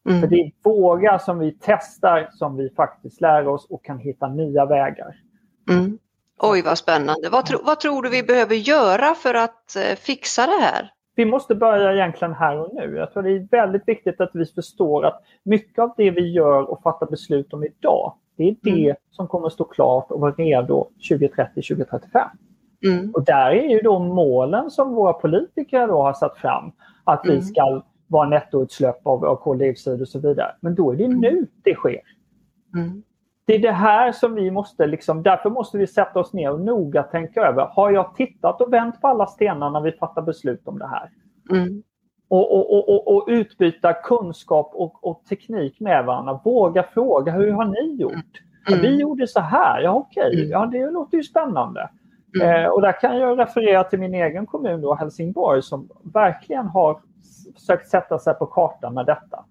Mm. 0.09 0.21
För 0.21 0.29
det 0.29 0.37
är 0.37 0.53
våga 0.65 1.19
som 1.19 1.39
vi 1.39 1.59
testar 1.61 2.29
som 2.33 2.57
vi 2.57 2.71
faktiskt 2.71 3.21
lär 3.21 3.49
oss 3.49 3.67
och 3.71 3.85
kan 3.85 3.99
hitta 3.99 4.29
nya 4.29 4.67
vägar. 4.67 5.17
Mm. 5.71 5.99
Oj 6.39 6.63
vad 6.63 6.79
spännande. 6.79 7.29
Vad, 7.33 7.47
tro, 7.47 7.59
vad, 7.65 7.81
tror 7.81 8.03
du 8.03 8.11
vi 8.11 8.23
behöver 8.23 8.55
göra 8.55 9.15
för 9.15 9.35
att 9.35 9.77
eh, 9.77 9.97
fixa 9.97 10.47
det 10.47 10.63
här? 10.63 10.93
Vi 11.15 11.25
måste 11.25 11.55
börja 11.55 11.93
egentligen 11.93 12.35
här 12.35 12.59
och 12.59 12.75
nu. 12.75 12.97
Jag 12.97 13.13
tror 13.13 13.23
det 13.23 13.31
är 13.31 13.49
väldigt 13.51 13.89
viktigt 13.89 14.21
att 14.21 14.31
vi 14.35 14.45
förstår 14.47 15.07
att 15.07 15.23
mycket 15.43 15.79
av 15.79 15.93
det 15.97 16.11
vi 16.11 16.33
gör 16.33 16.71
och 16.71 16.83
fattar 16.83 17.07
beslut 17.07 17.53
om 17.53 17.65
idag, 17.65 18.15
det 18.37 18.49
är 18.49 18.57
det 18.63 18.85
mm. 18.85 18.97
som 19.11 19.29
kommer 19.29 19.47
att 19.47 19.53
stå 19.53 19.65
klart 19.65 20.11
och 20.11 20.21
vara 20.21 20.33
redo 20.33 20.89
2030-2035. 21.11 22.01
Mm. 22.85 23.11
Och 23.11 23.25
där 23.25 23.51
är 23.51 23.69
ju 23.69 23.81
då 23.81 23.99
målen 23.99 24.71
som 24.71 24.95
våra 24.95 25.13
politiker 25.13 25.87
då 25.87 26.03
har 26.03 26.13
satt 26.13 26.39
fram 26.39 26.73
att 27.05 27.21
vi 27.25 27.33
mm. 27.33 27.43
ska 27.43 27.83
vara 28.13 28.29
nettoutsläpp 28.29 29.07
av, 29.07 29.25
av 29.25 29.37
koldioxid 29.37 30.01
och 30.01 30.09
så 30.09 30.19
vidare. 30.19 30.55
Men 30.61 30.75
då 30.75 30.93
är 30.93 30.97
det 30.97 31.09
nu 31.09 31.29
mm. 31.29 31.47
det 31.63 31.75
sker. 31.75 32.01
Mm. 32.77 33.03
Det 33.45 33.55
är 33.55 33.59
det 33.59 33.73
här 33.73 34.13
som 34.13 34.35
vi 34.35 34.51
måste, 34.51 34.87
liksom, 34.87 35.23
därför 35.23 35.51
måste 35.51 35.79
vi 35.79 35.87
sätta 35.87 36.21
oss 36.21 36.33
ner 36.33 36.53
och 36.53 36.61
noga 36.61 37.03
tänka 37.03 37.41
över. 37.41 37.69
Har 37.73 37.91
jag 37.91 38.15
tittat 38.17 38.61
och 38.61 38.73
vänt 38.73 39.01
på 39.01 39.09
alla 39.09 39.27
stenar 39.27 39.71
när 39.71 39.81
vi 39.81 39.93
fattar 39.93 40.23
beslut 40.23 40.69
om 40.69 40.79
det 40.79 40.87
här? 40.87 41.11
Mm. 41.51 41.83
Och, 42.29 42.53
och, 42.59 42.89
och, 42.89 43.17
och, 43.17 43.25
utbyta 43.29 43.93
kunskap 43.93 44.71
och, 44.75 45.05
och, 45.05 45.25
teknik 45.29 45.81
med 45.81 46.05
varandra. 46.05 46.41
Våga 46.45 46.83
fråga, 46.83 47.33
hur 47.33 47.51
har 47.51 47.65
ni 47.65 48.03
gjort? 48.03 48.43
Ja, 48.67 48.77
vi 48.83 48.89
mm. 48.89 49.01
gjorde 49.01 49.27
så 49.27 49.41
här, 49.41 49.81
ja 49.81 49.91
okej, 49.91 50.29
okay. 50.29 50.39
Mm. 50.39 50.51
ja 50.51 50.67
det 50.67 50.91
låter 50.91 51.17
ju 51.17 51.23
spännande. 51.23 51.91
Mm. 52.41 52.65
Eh, 52.65 52.71
och 52.71 52.83
där 52.83 53.01
kan 53.01 53.19
jag 53.19 53.39
referera 53.39 53.85
till 53.85 53.99
min 53.99 54.15
egen 54.15 54.47
kommun 54.47 54.81
då, 54.81 54.95
Helsingborg 54.95 55.63
som 55.63 55.89
verkligen 56.03 56.67
har 56.67 57.01
försökt 57.55 57.89
sätta 57.89 58.19
sig 58.19 58.35
på 58.35 58.47
kartan 58.47 58.95
med 58.95 59.07
detta. 59.07 59.45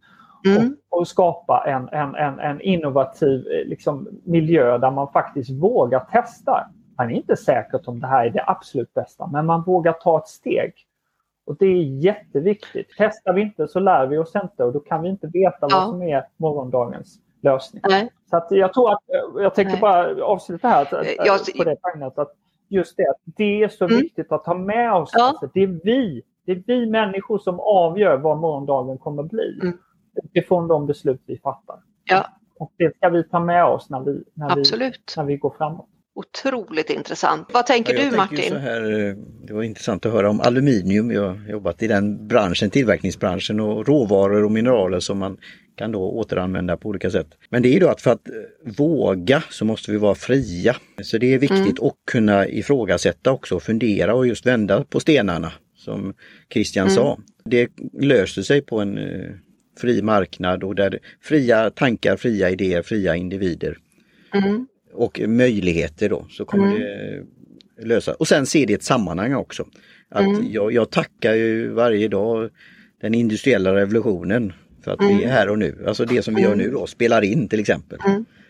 Mm. 0.46 0.78
Och, 0.90 1.00
och, 1.00 1.08
skapa 1.08 1.63
en, 1.68 1.90
en, 1.90 2.16
en, 2.16 2.40
en 2.40 2.62
innovativ 2.62 3.48
eh, 3.48 3.68
liksom, 3.68 4.08
miljö 4.24 4.78
där 4.78 4.92
man 4.92 5.12
faktiskt 5.12 5.50
vågar 5.50 6.00
testa. 6.00 6.70
Man 6.98 7.12
är 7.12 7.16
inte 7.16 7.36
säker 7.36 7.90
om 7.90 8.00
det 8.00 8.08
här 8.08 8.25
är 8.25 8.30
det 8.30 8.44
absolut 8.48 8.94
bästa, 8.94 9.28
men 9.28 9.46
man 9.46 9.63
vågar 9.63 9.94
ta 9.94 10.18
ett 10.18 10.28
steg. 10.28 10.74
Och 11.46 11.58
Det 11.58 11.66
är 11.66 11.84
jätteviktigt. 11.84 12.88
Testar 12.98 13.34
vi 13.34 13.42
inte 13.42 13.68
så 13.68 13.80
lär 13.80 14.08
vi 14.08 14.18
oss 14.18 14.36
inte 14.36 14.63
och 14.63 14.74
då 14.74 14.80
kan 14.80 15.01
vi 15.01 15.10
inte 15.10 15.28
veta 15.28 15.58
ja. 15.62 15.68
vad 15.72 15.90
som 15.90 16.01
är 16.01 16.28
morgondagens 16.38 17.20
lösning. 17.42 17.82
Nej. 17.90 18.10
Så 18.30 18.38
att 18.38 18.48
jag 18.50 18.74
tror 18.74 18.92
att, 18.92 19.00
eh, 19.10 19.44
jag 19.44 19.56
tänker 19.56 19.72
Nej. 19.72 19.82
bara 19.82 20.25
avsluta 20.25 20.68
här 20.68 20.82
att, 20.82 20.92
jag, 21.25 21.40
på 21.58 21.63
det 21.63 21.78
att 22.16 22.32
just 22.70 22.98
det, 22.98 23.13
det 23.25 23.63
är 23.63 23.68
så 23.68 23.86
mm. 23.86 23.98
viktigt 23.98 24.32
att 24.32 24.44
ta 24.44 24.54
med 24.54 24.94
oss. 24.94 25.10
Ja. 25.13 25.28
Alltså, 25.28 25.50
det 25.54 25.63
är 25.63 25.80
vi 25.84 26.22
det 26.45 26.51
är 26.51 26.63
vi 26.67 26.86
människor 26.86 27.39
som 27.39 27.60
avgör 27.60 28.17
vad 28.17 28.38
morgondagen 28.38 28.98
kommer 28.98 29.24
bli. 29.24 29.60
Mm. 29.62 29.77
Utifrån 30.24 30.67
de 30.67 30.88
beslut 30.88 31.21
vi 31.25 31.38
fattar. 31.38 31.75
Ja. 32.03 32.27
Och 32.60 32.74
det 32.77 32.95
ska 32.98 33.10
vi 33.10 33.24
ta 33.24 33.39
med 33.39 33.65
oss 33.65 33.89
när 33.89 34.00
vi, 34.00 34.24
när 34.33 34.55
vi, 34.55 34.91
när 35.17 35.24
vi 35.24 35.38
går 35.38 35.53
framåt. 35.57 35.88
Otroligt 36.13 36.89
intressant. 36.89 37.50
Vad 37.53 37.65
tänker 37.65 37.93
ja, 37.93 38.10
du 38.10 38.17
Martin? 38.17 38.55
Här, 38.55 39.10
eh, 39.10 39.15
det 39.43 39.53
var 39.53 39.63
intressant 39.63 40.05
att 40.05 40.12
höra 40.12 40.29
om 40.29 40.41
aluminium. 40.41 41.12
Jag 41.12 41.27
har 41.27 41.50
jobbat 41.50 41.83
i 41.83 41.88
den 41.88 42.27
branschen, 42.27 42.69
tillverkningsbranschen 42.69 43.60
och 43.60 43.88
råvaror 43.88 44.43
och 44.43 44.51
mineraler 44.51 45.00
som 45.00 45.17
man 45.17 45.38
kan 45.75 45.91
då 45.91 46.12
återanvända 46.12 46.77
på 46.77 46.89
olika 46.89 47.12
sätt. 47.12 47.27
Men 47.50 47.62
det 47.62 47.69
är 47.69 47.74
ju 47.74 47.79
då 47.79 47.89
att 47.89 48.01
för 48.01 48.12
att 48.12 48.27
eh, 48.27 48.33
våga 48.77 49.43
så 49.50 49.65
måste 49.65 49.91
vi 49.91 49.98
vara 49.98 50.15
fria. 50.15 50.75
Så 51.03 51.17
det 51.17 51.33
är 51.33 51.39
viktigt 51.39 51.79
mm. 51.79 51.88
att 51.88 51.95
kunna 52.12 52.48
ifrågasätta 52.48 53.31
också, 53.31 53.60
fundera 53.60 54.15
och 54.15 54.27
just 54.27 54.45
vända 54.45 54.83
på 54.83 55.00
stenarna 55.00 55.51
som 55.81 56.13
Christian 56.53 56.88
mm. 56.88 56.95
sa. 56.95 57.19
Det 57.45 57.69
löser 57.93 58.41
sig 58.41 58.61
på 58.61 58.79
en 58.79 58.97
uh, 58.97 59.31
fri 59.77 60.01
marknad 60.01 60.63
och 60.63 60.75
där 60.75 61.00
fria 61.21 61.69
tankar, 61.69 62.17
fria 62.17 62.50
idéer, 62.50 62.81
fria 62.81 63.15
individer 63.15 63.77
mm. 64.33 64.67
och 64.93 65.21
möjligheter 65.27 66.09
då 66.09 66.25
så 66.29 66.45
kommer 66.45 66.67
mm. 66.67 66.79
det 66.79 67.25
lösa. 67.85 68.13
Och 68.13 68.27
sen 68.27 68.45
se 68.45 68.65
det 68.65 68.73
i 68.73 68.75
ett 68.75 68.83
sammanhang 68.83 69.33
också. 69.33 69.67
Att 70.09 70.25
mm. 70.25 70.51
jag, 70.51 70.73
jag, 70.73 70.89
tackar 70.89 71.33
ju 71.33 71.67
varje 71.67 72.07
dag 72.07 72.50
den 73.01 73.13
industriella 73.13 73.75
revolutionen 73.75 74.53
för 74.83 74.91
att 74.91 75.01
vi 75.01 75.11
mm. 75.11 75.23
är 75.23 75.27
här 75.27 75.50
och 75.50 75.59
nu. 75.59 75.83
Alltså 75.88 76.05
det 76.05 76.21
som 76.21 76.35
vi 76.35 76.41
gör 76.41 76.55
nu 76.55 76.71
då, 76.71 76.88
spelar 76.88 77.21
in 77.21 77.47
till 77.47 77.59
exempel. 77.59 78.00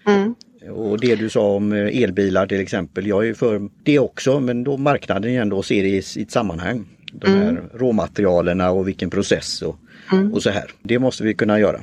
Mm. 0.05 0.35
Och 0.69 0.99
det 0.99 1.15
du 1.15 1.29
sa 1.29 1.55
om 1.55 1.71
eh, 1.71 2.03
elbilar 2.03 2.47
till 2.47 2.59
exempel, 2.59 3.07
jag 3.07 3.27
är 3.27 3.33
för 3.33 3.69
det 3.83 3.99
också 3.99 4.39
men 4.39 4.63
då 4.63 4.77
marknaden 4.77 5.31
igen 5.31 5.49
då 5.49 5.63
ser 5.63 5.83
det 5.83 5.89
i, 5.89 6.03
i 6.15 6.21
ett 6.21 6.31
sammanhang 6.31 6.85
de 7.11 7.27
här 7.27 7.49
mm. 7.49 7.69
råmaterialerna 7.73 8.71
och 8.71 8.87
vilken 8.87 9.09
process 9.09 9.61
och, 9.61 9.75
mm. 10.11 10.33
och 10.33 10.43
så 10.43 10.49
här. 10.49 10.71
Det 10.81 10.99
måste 10.99 11.23
vi 11.23 11.33
kunna 11.33 11.59
göra. 11.59 11.81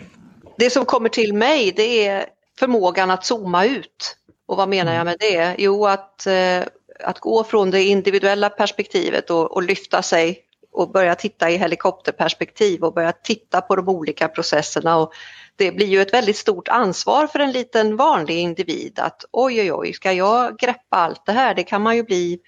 Det 0.58 0.70
som 0.70 0.85
kommer 0.85 1.08
till 1.08 1.35
mig 1.35 1.73
det 1.76 2.06
är 2.06 2.26
förmågan 2.58 3.11
att 3.11 3.26
zooma 3.26 3.64
ut. 3.64 4.16
Och 4.47 4.56
vad 4.56 4.68
menar 4.68 4.94
jag 4.94 5.04
med 5.04 5.16
det? 5.20 5.54
Jo, 5.58 5.87
att, 5.87 6.26
eh, 6.26 6.62
att 7.00 7.20
gå 7.20 7.44
från 7.44 7.70
det 7.70 7.82
individuella 7.82 8.50
perspektivet 8.50 9.30
och, 9.30 9.52
och 9.52 9.62
lyfta 9.62 10.02
sig 10.02 10.44
och 10.73 10.92
börja 10.92 11.14
titta 11.14 11.50
i 11.50 11.56
helikopterperspektiv 11.56 12.85
och 12.85 12.94
börja 12.94 13.12
titta 13.12 13.61
på 13.61 13.76
de 13.76 13.88
olika 13.88 14.28
processerna. 14.28 14.97
Och 14.97 15.12
det 15.56 15.73
blir 15.73 15.87
ju 15.87 16.00
ett 16.00 16.12
väldigt 16.12 16.37
stort 16.37 16.68
ansvar 16.68 17.26
för 17.26 17.38
en 17.38 17.52
liten 17.52 17.97
vanlig 17.97 18.38
individ 18.38 18.99
att 18.99 19.25
oj 19.32 19.61
oj 19.61 19.73
oj, 19.73 19.92
ska 19.92 20.12
jag 20.12 20.58
greppa 20.58 20.97
allt 20.97 21.26
det 21.26 21.32
här? 21.32 21.54
Det 21.54 21.62
kan 21.62 21.82
man 21.82 21.97
ju 21.97 22.02
bli 22.02 22.38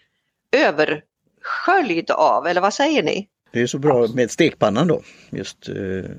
över 0.53 1.03
sköljd 1.41 2.11
av, 2.11 2.47
eller 2.47 2.61
vad 2.61 2.75
säger 2.75 3.03
ni? 3.03 3.29
Det 3.53 3.63
är 3.63 3.67
så 3.67 3.79
bra 3.79 4.07
med 4.15 4.31
stekpannan 4.31 4.87
då, 4.87 5.01
just 5.31 5.69
eh, 5.69 6.11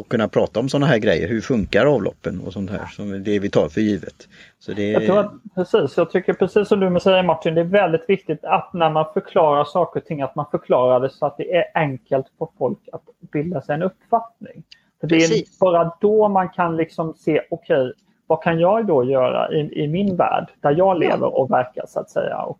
att 0.00 0.08
kunna 0.08 0.28
prata 0.28 0.60
om 0.60 0.68
sådana 0.68 0.86
här 0.86 0.98
grejer. 0.98 1.28
Hur 1.28 1.40
funkar 1.40 1.86
avloppen 1.86 2.40
och 2.40 2.52
sånt 2.52 2.70
här, 2.70 2.86
som 2.86 3.24
det 3.24 3.38
vi 3.38 3.50
tar 3.50 3.68
för 3.68 3.80
givet. 3.80 4.28
Så 4.58 4.72
det... 4.72 4.90
jag, 4.90 5.06
tror 5.06 5.18
att, 5.18 5.32
precis, 5.54 5.96
jag 5.96 6.10
tycker 6.10 6.32
precis 6.32 6.68
som 6.68 6.80
du 6.80 7.00
säger 7.00 7.22
Martin, 7.22 7.54
det 7.54 7.60
är 7.60 7.64
väldigt 7.64 8.04
viktigt 8.08 8.44
att 8.44 8.72
när 8.72 8.90
man 8.90 9.04
förklarar 9.14 9.64
saker 9.64 10.00
och 10.00 10.06
ting 10.06 10.22
att 10.22 10.34
man 10.34 10.46
förklarar 10.50 11.00
det 11.00 11.10
så 11.10 11.26
att 11.26 11.36
det 11.36 11.56
är 11.56 11.64
enkelt 11.74 12.26
för 12.38 12.48
folk 12.58 12.78
att 12.92 13.02
bilda 13.32 13.62
sig 13.62 13.74
en 13.74 13.82
uppfattning. 13.82 14.62
För 15.00 15.06
Det 15.06 15.16
är 15.16 15.60
bara 15.60 15.92
då 16.00 16.28
man 16.28 16.48
kan 16.48 16.76
liksom 16.76 17.14
se, 17.14 17.40
okej, 17.50 17.76
okay, 17.76 17.92
vad 18.26 18.42
kan 18.42 18.60
jag 18.60 18.86
då 18.86 19.04
göra 19.04 19.52
i, 19.52 19.84
i 19.84 19.88
min 19.88 20.16
värld 20.16 20.46
där 20.60 20.70
jag 20.70 20.98
lever 20.98 21.38
och 21.38 21.50
verkar 21.50 21.84
så 21.88 22.00
att 22.00 22.10
säga. 22.10 22.36
Och 22.36 22.58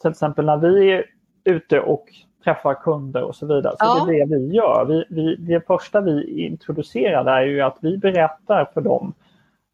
till 0.00 0.10
exempel 0.10 0.44
när 0.44 0.56
vi 0.56 1.04
ute 1.46 1.80
och 1.80 2.04
träffar 2.44 2.74
kunder 2.74 3.22
och 3.22 3.36
så 3.36 3.46
vidare. 3.46 3.74
Så 3.78 3.84
ja. 3.84 4.04
det 4.08 4.20
är 4.20 4.26
det 4.26 4.36
vi 4.36 4.54
gör. 4.54 4.84
Vi, 4.84 5.04
vi, 5.08 5.36
det 5.36 5.66
första 5.66 6.00
vi 6.00 6.46
introducerar 6.46 7.26
är 7.26 7.46
ju 7.46 7.60
att 7.60 7.78
vi 7.80 7.98
berättar 7.98 8.70
för 8.74 8.80
dem 8.80 9.14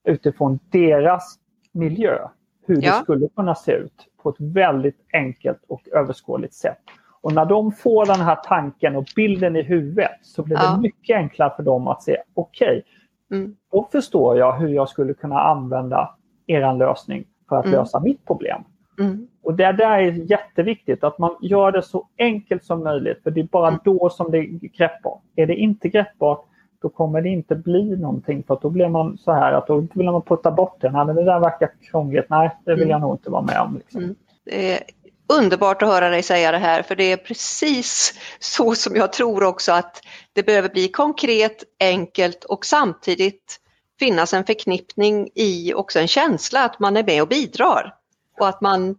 utifrån 0.04 0.58
deras 0.70 1.38
miljö 1.72 2.18
hur 2.66 2.82
ja. 2.82 2.90
det 2.90 3.02
skulle 3.02 3.28
kunna 3.28 3.54
se 3.54 3.72
ut 3.72 4.06
på 4.22 4.28
ett 4.28 4.36
väldigt 4.38 4.98
enkelt 5.12 5.58
och 5.68 5.88
överskådligt 5.88 6.54
sätt. 6.54 6.78
Och 7.20 7.32
när 7.32 7.44
de 7.44 7.72
får 7.72 8.06
den 8.06 8.20
här 8.20 8.38
tanken 8.44 8.96
och 8.96 9.04
bilden 9.16 9.56
i 9.56 9.62
huvudet 9.62 10.10
så 10.22 10.42
blir 10.42 10.56
ja. 10.56 10.74
det 10.74 10.80
mycket 10.80 11.16
enklare 11.16 11.52
för 11.56 11.62
dem 11.62 11.88
att 11.88 12.02
se, 12.02 12.16
okej, 12.34 12.84
okay, 13.28 13.38
mm. 13.38 13.56
då 13.72 13.88
förstår 13.92 14.38
jag 14.38 14.58
hur 14.58 14.68
jag 14.68 14.88
skulle 14.88 15.14
kunna 15.14 15.40
använda 15.40 16.14
er 16.46 16.74
lösning 16.74 17.24
för 17.48 17.56
att 17.56 17.64
mm. 17.64 17.78
lösa 17.78 18.00
mitt 18.00 18.26
problem. 18.26 18.64
Mm. 19.02 19.26
Och 19.42 19.54
det 19.54 19.72
där 19.72 19.98
är 19.98 20.30
jätteviktigt, 20.30 21.04
att 21.04 21.18
man 21.18 21.36
gör 21.40 21.72
det 21.72 21.82
så 21.82 22.08
enkelt 22.18 22.64
som 22.64 22.84
möjligt. 22.84 23.22
För 23.22 23.30
det 23.30 23.40
är 23.40 23.44
bara 23.44 23.68
mm. 23.68 23.80
då 23.84 24.10
som 24.10 24.30
det 24.30 24.38
är 24.38 24.68
greppbart. 24.68 25.22
Är 25.36 25.46
det 25.46 25.54
inte 25.54 25.88
greppbart, 25.88 26.44
då 26.82 26.88
kommer 26.88 27.22
det 27.22 27.28
inte 27.28 27.54
bli 27.54 27.96
någonting. 27.96 28.42
För 28.46 28.58
då 28.62 28.70
blir 28.70 28.88
man 28.88 29.18
så 29.18 29.32
här 29.32 29.52
att 29.52 29.66
då 29.66 29.86
vill 29.94 30.10
man 30.10 30.22
putta 30.22 30.50
bort 30.50 30.80
det. 30.80 30.90
Nej, 30.90 31.06
men 31.06 31.16
det 31.16 31.24
där 31.24 31.40
verkar 31.40 31.70
krångligt. 31.90 32.26
Nej, 32.30 32.50
det 32.64 32.74
vill 32.74 32.88
jag 32.88 32.96
mm. 32.96 33.00
nog 33.00 33.14
inte 33.14 33.30
vara 33.30 33.42
med 33.42 33.60
om. 33.60 33.74
Liksom. 33.76 34.02
Mm. 34.02 34.14
Det 34.44 34.72
är 34.72 34.80
underbart 35.38 35.82
att 35.82 35.88
höra 35.88 36.08
dig 36.08 36.22
säga 36.22 36.52
det 36.52 36.58
här, 36.58 36.82
för 36.82 36.96
det 36.96 37.12
är 37.12 37.16
precis 37.16 38.14
så 38.38 38.74
som 38.74 38.96
jag 38.96 39.12
tror 39.12 39.44
också 39.44 39.72
att 39.72 40.02
det 40.32 40.46
behöver 40.46 40.68
bli 40.68 40.88
konkret, 40.88 41.64
enkelt 41.80 42.44
och 42.44 42.66
samtidigt 42.66 43.58
finnas 43.98 44.34
en 44.34 44.44
förknippning 44.44 45.28
i 45.34 45.74
också 45.74 45.98
en 45.98 46.08
känsla 46.08 46.64
att 46.64 46.78
man 46.78 46.96
är 46.96 47.04
med 47.04 47.22
och 47.22 47.28
bidrar. 47.28 47.94
Och 48.42 48.48
att 48.48 48.60
man, 48.60 48.96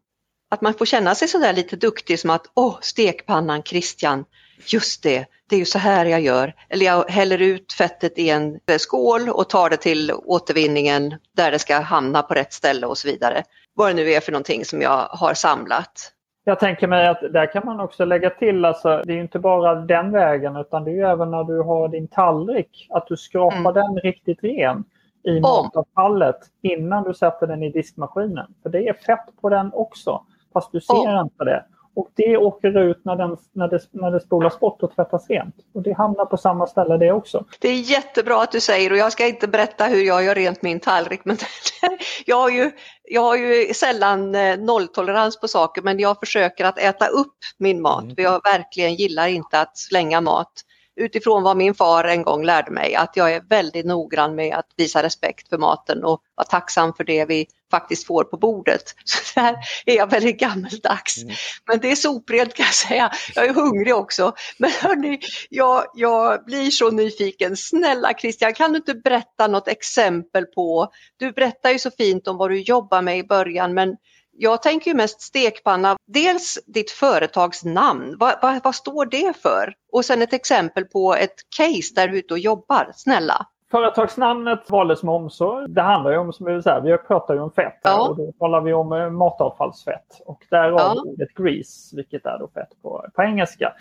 att 0.51 0.62
man 0.62 0.73
får 0.73 0.85
känna 0.85 1.15
sig 1.15 1.27
sådär 1.27 1.53
lite 1.53 1.75
duktig 1.75 2.19
som 2.19 2.29
att 2.29 2.51
åh, 2.53 2.77
stekpannan 2.81 3.63
Christian, 3.63 4.25
just 4.65 5.03
det, 5.03 5.25
det 5.50 5.55
är 5.55 5.59
ju 5.59 5.65
så 5.65 5.79
här 5.79 6.05
jag 6.05 6.21
gör. 6.21 6.53
Eller 6.69 6.85
jag 6.85 7.09
häller 7.09 7.41
ut 7.41 7.73
fettet 7.73 8.19
i 8.19 8.29
en 8.29 8.59
skål 8.77 9.29
och 9.29 9.50
tar 9.50 9.69
det 9.69 9.77
till 9.77 10.12
återvinningen 10.13 11.15
där 11.35 11.51
det 11.51 11.59
ska 11.59 11.79
hamna 11.79 12.21
på 12.21 12.33
rätt 12.33 12.53
ställe 12.53 12.88
och 12.88 12.97
så 12.97 13.07
vidare. 13.07 13.43
Vad 13.75 13.89
det 13.89 13.93
nu 13.93 14.12
är 14.12 14.19
för 14.19 14.31
någonting 14.31 14.65
som 14.65 14.81
jag 14.81 15.07
har 15.12 15.33
samlat. 15.33 16.12
Jag 16.43 16.59
tänker 16.59 16.88
mig 16.88 17.07
att 17.07 17.21
där 17.33 17.53
kan 17.53 17.65
man 17.65 17.79
också 17.79 18.05
lägga 18.05 18.29
till, 18.29 18.65
alltså, 18.65 19.01
det 19.05 19.13
är 19.13 19.21
inte 19.21 19.39
bara 19.39 19.75
den 19.75 20.12
vägen 20.12 20.55
utan 20.55 20.83
det 20.83 20.91
är 20.91 21.05
även 21.05 21.31
när 21.31 21.43
du 21.43 21.62
har 21.62 21.88
din 21.88 22.07
tallrik, 22.07 22.88
att 22.89 23.07
du 23.07 23.17
skrapar 23.17 23.57
mm. 23.57 23.73
den 23.73 23.95
riktigt 23.95 24.43
ren 24.43 24.83
i 25.24 25.39
matavfallet 25.39 26.39
innan 26.62 27.03
du 27.03 27.13
sätter 27.13 27.48
den 27.48 27.63
i 27.63 27.70
diskmaskinen. 27.70 28.53
För 28.63 28.70
det 28.70 28.88
är 28.88 28.94
fett 28.94 29.42
på 29.42 29.50
den 29.50 29.74
också, 29.74 30.24
fast 30.53 30.72
du 30.72 30.82
ser 30.82 30.94
oh. 30.94 31.22
inte 31.22 31.44
det. 31.44 31.65
Och 31.96 32.10
det 32.15 32.38
åker 32.38 32.77
ut 32.77 33.06
när, 33.06 33.15
den, 33.15 33.38
när, 33.51 33.68
det, 33.68 33.80
när 33.92 34.12
det 34.12 34.20
spolas 34.20 34.60
bort 34.60 34.84
och 34.84 34.96
tvättas 34.96 35.30
rent. 35.30 35.56
Och 35.74 35.82
det 35.82 35.94
hamnar 35.94 36.25
på 36.25 36.38
samma 36.38 36.68
ställe 36.68 36.98
det 36.98 37.12
också. 37.12 37.46
Det 37.60 37.70
är 37.70 37.92
jättebra 37.92 38.42
att 38.42 38.51
du 38.51 38.60
säger 38.60 38.92
och 38.92 38.98
jag 38.98 39.12
ska 39.12 39.27
inte 39.27 39.48
berätta 39.48 39.86
hur 39.86 40.03
jag 40.03 40.24
gör 40.24 40.36
rent 40.36 40.62
min 40.62 40.80
tallrik. 40.80 41.22
Men 41.24 41.38
jag, 42.25 42.36
har 42.36 42.50
ju, 42.50 42.72
jag 43.03 43.22
har 43.22 43.36
ju 43.36 43.74
sällan 43.74 44.36
eh, 44.36 44.58
nolltolerans 44.58 45.39
på 45.39 45.48
saker 45.48 45.82
men 45.82 46.00
jag 46.00 46.20
försöker 46.20 46.65
att 46.65 46.77
äta 46.77 47.08
upp 47.08 47.38
min 47.58 47.82
mat. 47.82 48.03
Mm. 48.03 48.15
För 48.15 48.24
jag 48.24 48.44
verkligen 48.44 48.96
gillar 48.96 49.27
inte 49.27 49.62
att 49.62 49.77
slänga 49.77 50.22
mat 50.22 50.51
utifrån 50.95 51.43
vad 51.43 51.57
min 51.57 51.73
far 51.73 52.03
en 52.03 52.23
gång 52.23 52.45
lärde 52.45 52.71
mig, 52.71 52.95
att 52.95 53.17
jag 53.17 53.33
är 53.33 53.41
väldigt 53.50 53.85
noggrann 53.85 54.35
med 54.35 54.55
att 54.55 54.67
visa 54.77 55.03
respekt 55.03 55.50
för 55.50 55.57
maten 55.57 56.03
och 56.03 56.21
vara 56.35 56.47
tacksam 56.47 56.93
för 56.93 57.03
det 57.03 57.25
vi 57.25 57.47
faktiskt 57.71 58.07
får 58.07 58.23
på 58.23 58.38
bordet. 58.38 58.83
Så 59.05 59.39
där 59.39 59.55
är 59.85 59.95
jag 59.95 60.09
väldigt 60.09 60.39
gammeldags. 60.39 61.17
Mm. 61.17 61.35
Men 61.67 61.79
det 61.79 61.91
är 61.91 61.95
soprent 61.95 62.53
kan 62.53 62.65
jag 62.65 62.75
säga. 62.75 63.12
Jag 63.35 63.45
är 63.45 63.53
hungrig 63.53 63.95
också. 63.95 64.33
Men 64.57 64.71
hörni, 64.71 65.19
jag, 65.50 65.85
jag 65.93 66.45
blir 66.45 66.71
så 66.71 66.91
nyfiken. 66.91 67.57
Snälla 67.57 68.13
Christian, 68.13 68.53
kan 68.53 68.71
du 68.71 68.77
inte 68.77 68.93
berätta 68.93 69.47
något 69.47 69.67
exempel 69.67 70.45
på, 70.45 70.91
du 71.17 71.31
berättar 71.31 71.71
ju 71.71 71.79
så 71.79 71.91
fint 71.91 72.27
om 72.27 72.38
vad 72.38 72.50
du 72.50 72.62
jobbar 72.62 73.01
med 73.01 73.17
i 73.17 73.23
början, 73.23 73.73
men 73.73 73.95
jag 74.37 74.61
tänker 74.61 74.91
ju 74.91 74.97
mest 74.97 75.21
stekpanna. 75.21 75.95
Dels 76.05 76.59
ditt 76.65 76.91
företags 76.91 77.65
namn, 77.65 78.15
vad, 78.19 78.35
vad, 78.41 78.63
vad, 78.63 78.75
står 78.75 79.05
det 79.05 79.37
för? 79.37 79.73
Och 79.91 80.05
sen 80.05 80.21
ett 80.21 80.33
exempel 80.33 80.85
på 80.85 81.15
ett 81.15 81.35
case 81.57 81.95
där 81.95 82.07
du 82.07 82.13
är 82.13 82.19
ute 82.19 82.33
och 82.33 82.39
jobbar, 82.39 82.91
snälla. 82.93 83.47
Företagsnamnet 83.71 84.69
valdes 84.69 85.03
med 85.03 85.15
omsorg. 85.15 85.69
Det 85.69 85.81
handlar 85.81 86.11
ju 86.11 86.17
om, 86.17 86.33
som 86.33 86.45
vi 86.45 86.61
säger, 86.61 86.81
vi 86.81 86.97
pratar 86.97 87.33
ju 87.33 87.39
om 87.39 87.51
fett 87.51 87.79
ja. 87.83 88.09
och 88.09 88.17
då 88.17 88.31
talar 88.31 88.61
vi 88.61 88.73
om 88.73 88.93
eh, 88.93 89.09
matavfallsfett. 89.09 90.21
Och 90.25 90.45
därav 90.49 90.79
ja. 90.79 91.03
ordet 91.05 91.33
grease, 91.33 91.95
vilket 91.95 92.25
är 92.25 92.39
då 92.39 92.47
fett 92.53 92.81
på, 92.81 93.05
på 93.15 93.23
engelska. 93.23 93.73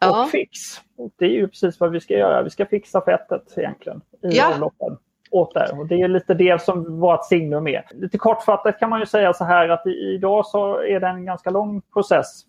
Ja. 0.00 0.22
Och 0.22 0.30
fix, 0.30 0.58
och 0.98 1.10
det 1.18 1.24
är 1.24 1.30
ju 1.30 1.48
precis 1.48 1.80
vad 1.80 1.90
vi 1.90 2.00
ska 2.00 2.14
göra. 2.14 2.42
Vi 2.42 2.50
ska 2.50 2.66
fixa 2.66 3.00
fettet 3.00 3.58
egentligen 3.58 4.00
i 4.22 4.36
ja. 4.36 4.54
avloppen 4.54 4.98
åt. 5.36 5.56
Och 5.72 5.86
det 5.86 6.00
är 6.00 6.08
lite 6.08 6.34
det 6.34 6.62
som 6.62 7.00
vårt 7.00 7.24
signum 7.24 7.66
är. 7.66 7.84
Lite 7.90 8.18
kortfattat 8.18 8.78
kan 8.78 8.90
man 8.90 9.00
ju 9.00 9.06
säga 9.06 9.32
så 9.32 9.44
här 9.44 9.68
att 9.68 9.86
idag 9.86 10.46
så 10.46 10.82
är 10.82 11.00
det 11.00 11.06
en 11.06 11.24
ganska 11.24 11.50
lång 11.50 11.82
process 11.92 12.42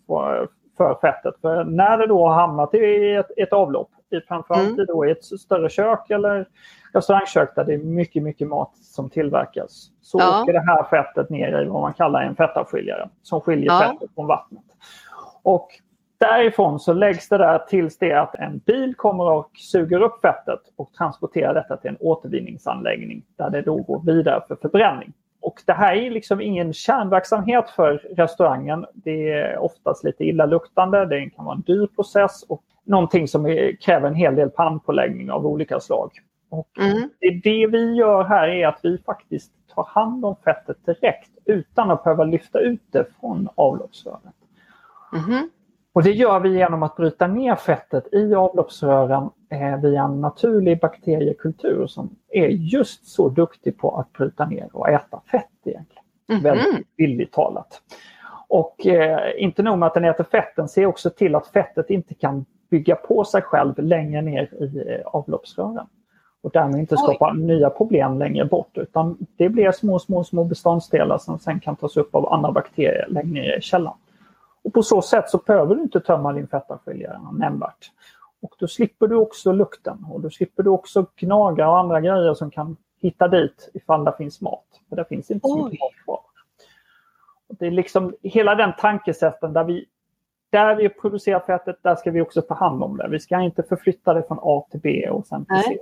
för, 0.76 1.00
fettet. 1.00 1.34
För 1.40 1.64
när 1.64 1.98
det 1.98 2.06
då 2.06 2.26
har 2.26 2.34
hamnat 2.34 2.74
i 2.74 3.14
ett, 3.14 3.30
ett 3.36 3.52
avlopp 3.52 3.90
framförallt 4.28 4.68
mm. 4.68 4.86
då 4.86 5.06
i 5.06 5.10
ett 5.10 5.24
större 5.24 5.68
kök 5.68 6.10
eller 6.10 6.48
restaurangkök 6.92 7.54
där 7.54 7.64
det 7.64 7.74
är 7.74 7.78
mycket, 7.78 8.22
mycket 8.22 8.48
mat 8.48 8.76
som 8.76 9.10
tillverkas. 9.10 9.90
Så 10.02 10.18
ja. 10.18 10.42
åker 10.42 10.52
det 10.52 10.64
här 10.66 10.82
fettet 10.82 11.30
ner 11.30 11.62
i 11.62 11.68
vad 11.68 11.80
man 11.80 11.92
kallar 11.92 12.22
en 12.22 12.36
fettavskiljare 12.36 13.08
som 13.22 13.40
skiljer 13.40 13.66
ja. 13.66 13.80
fettet 13.80 14.14
från 14.14 14.26
vattnet. 14.26 14.64
Och 15.42 15.68
därifrån 16.18 16.80
så 16.80 16.92
läggs 16.92 17.28
det 17.28 17.38
där 17.38 17.58
tills 17.58 17.98
det 17.98 18.12
att 18.12 18.34
en 18.34 18.58
bil 18.58 18.94
kommer 18.94 19.24
och 19.24 19.50
suger 19.54 20.00
upp 20.00 20.20
fettet 20.20 20.60
och 20.76 20.92
transporterar 20.92 21.54
detta 21.54 21.76
till 21.76 21.90
en 21.90 21.96
återvinningsanläggning 22.00 23.24
där 23.36 23.50
det 23.50 23.62
då 23.62 23.76
går 23.76 24.02
vidare 24.06 24.42
för 24.48 24.56
förbränning. 24.56 25.12
Och 25.40 25.62
det 25.66 25.72
här 25.72 25.96
är 25.96 26.10
liksom 26.10 26.40
ingen 26.40 26.72
kärnverksamhet 26.72 27.70
för 27.70 27.92
restaurangen. 28.16 28.86
Det 28.94 29.32
är 29.32 29.58
oftast 29.58 30.04
lite 30.04 30.24
illaluktande, 30.24 31.06
det 31.06 31.30
kan 31.30 31.44
vara 31.44 31.54
en 31.54 31.62
dyr 31.62 31.86
process 31.86 32.42
och 32.42 32.62
någonting 32.84 33.28
som 33.28 33.70
kräver 33.80 34.08
en 34.08 34.14
hel 34.14 34.34
del 34.34 34.50
pannpåläggning 34.50 35.30
av 35.30 35.46
olika 35.46 35.80
slag. 35.80 36.10
Och 36.50 36.78
mm. 36.78 37.10
det, 37.20 37.40
det 37.44 37.66
vi 37.66 37.94
gör 37.94 38.24
här 38.24 38.48
är 38.48 38.66
att 38.66 38.80
vi 38.82 38.98
faktiskt 38.98 39.52
tar 39.74 39.84
hand 39.84 40.24
om 40.24 40.36
fettet 40.44 40.86
direkt 40.86 41.30
utan 41.44 41.90
att 41.90 42.04
behöva 42.04 42.24
lyfta 42.24 42.60
ut 42.60 42.82
det 42.90 43.04
från 43.20 43.48
avloppsröret. 43.54 44.34
Mm. 45.12 45.50
Och 45.92 46.02
det 46.02 46.12
gör 46.12 46.40
vi 46.40 46.58
genom 46.58 46.82
att 46.82 46.96
bryta 46.96 47.26
ner 47.26 47.56
fettet 47.56 48.14
i 48.14 48.34
avloppsrören 48.34 49.30
eh, 49.50 49.80
via 49.80 50.02
en 50.02 50.20
naturlig 50.20 50.80
bakteriekultur 50.80 51.86
som 51.86 52.16
är 52.28 52.48
just 52.48 53.06
så 53.06 53.28
duktig 53.28 53.78
på 53.78 53.96
att 53.96 54.12
bryta 54.12 54.46
ner 54.46 54.68
och 54.72 54.88
äta 54.88 55.20
fett 55.30 55.46
egentligen. 55.64 56.04
Mm 56.28 56.40
-hmm. 56.40 56.44
Väldigt 56.44 56.96
billigt 56.96 57.32
talat. 57.32 57.82
Och 58.48 58.86
eh, 58.86 59.32
inte 59.36 59.62
nog 59.62 59.78
med 59.78 59.86
att 59.86 59.94
den 59.94 60.04
äter 60.04 60.24
fett, 60.24 60.56
den 60.56 60.68
ser 60.68 60.86
också 60.86 61.10
till 61.10 61.34
att 61.34 61.46
fettet 61.46 61.90
inte 61.90 62.14
kan 62.14 62.44
bygga 62.70 62.94
på 62.94 63.24
sig 63.24 63.42
själv 63.42 63.78
längre 63.78 64.22
ner 64.22 64.54
i 64.54 64.92
eh, 64.92 65.06
avloppsrören. 65.06 65.86
Och 66.42 66.50
därmed 66.50 66.80
inte 66.80 66.96
skapa 66.96 67.32
Oj. 67.34 67.40
nya 67.40 67.70
problem 67.70 68.18
längre 68.18 68.44
bort 68.44 68.78
utan 68.78 69.18
det 69.36 69.48
blir 69.48 69.72
små, 69.72 69.98
små, 69.98 70.24
små 70.24 70.44
beståndsdelar 70.44 71.18
som 71.18 71.38
sen 71.38 71.60
kan 71.60 71.76
tas 71.76 71.96
upp 71.96 72.14
av 72.14 72.32
andra 72.32 72.52
bakterier 72.52 73.06
längre 73.08 73.32
ner 73.32 73.58
i 73.58 73.60
källan. 73.60 73.94
Och 74.62 74.72
på 74.72 74.82
så 74.82 75.02
sätt 75.02 75.30
så 75.30 75.38
behöver 75.38 75.74
du 75.74 75.82
inte 75.82 76.00
tömma 76.00 76.32
din 76.32 76.48
fettavskiljare 76.48 77.18
nämnvärt. 77.32 77.90
Och 78.40 78.54
då 78.58 78.68
slipper 78.68 79.06
du 79.06 79.16
också 79.16 79.52
lukten 79.52 80.06
och 80.10 80.20
då 80.20 80.30
slipper 80.30 80.62
du 80.62 80.70
också 80.70 81.06
gnaga 81.16 81.68
och 81.68 81.78
andra 81.78 82.00
grejer 82.00 82.34
som 82.34 82.50
kan 82.50 82.76
hitta 83.00 83.28
dit 83.28 83.70
ifall 83.74 84.04
det 84.04 84.14
finns 84.18 84.40
mat. 84.40 84.80
För 84.88 84.96
det 84.96 85.04
finns 85.04 85.30
inte 85.30 85.48
så 85.48 85.64
mycket 85.64 85.80
mat 85.80 86.04
kvar. 86.04 86.20
Och 87.48 87.56
det 87.58 87.66
är 87.66 87.70
liksom 87.70 88.14
hela 88.22 88.54
den 88.54 88.72
tankesätten 88.78 89.52
där 89.52 89.64
vi, 89.64 89.86
där 90.50 90.76
vi 90.76 90.88
producerar 90.88 91.40
fettet, 91.40 91.78
där 91.82 91.94
ska 91.94 92.10
vi 92.10 92.20
också 92.20 92.42
ta 92.42 92.54
hand 92.54 92.82
om 92.82 92.96
det. 92.96 93.08
Vi 93.08 93.20
ska 93.20 93.40
inte 93.40 93.62
förflytta 93.62 94.14
det 94.14 94.22
från 94.22 94.38
A 94.42 94.66
till 94.70 94.80
B 94.80 95.08
och 95.10 95.26
sen 95.26 95.44
till 95.44 95.62
C. 95.66 95.78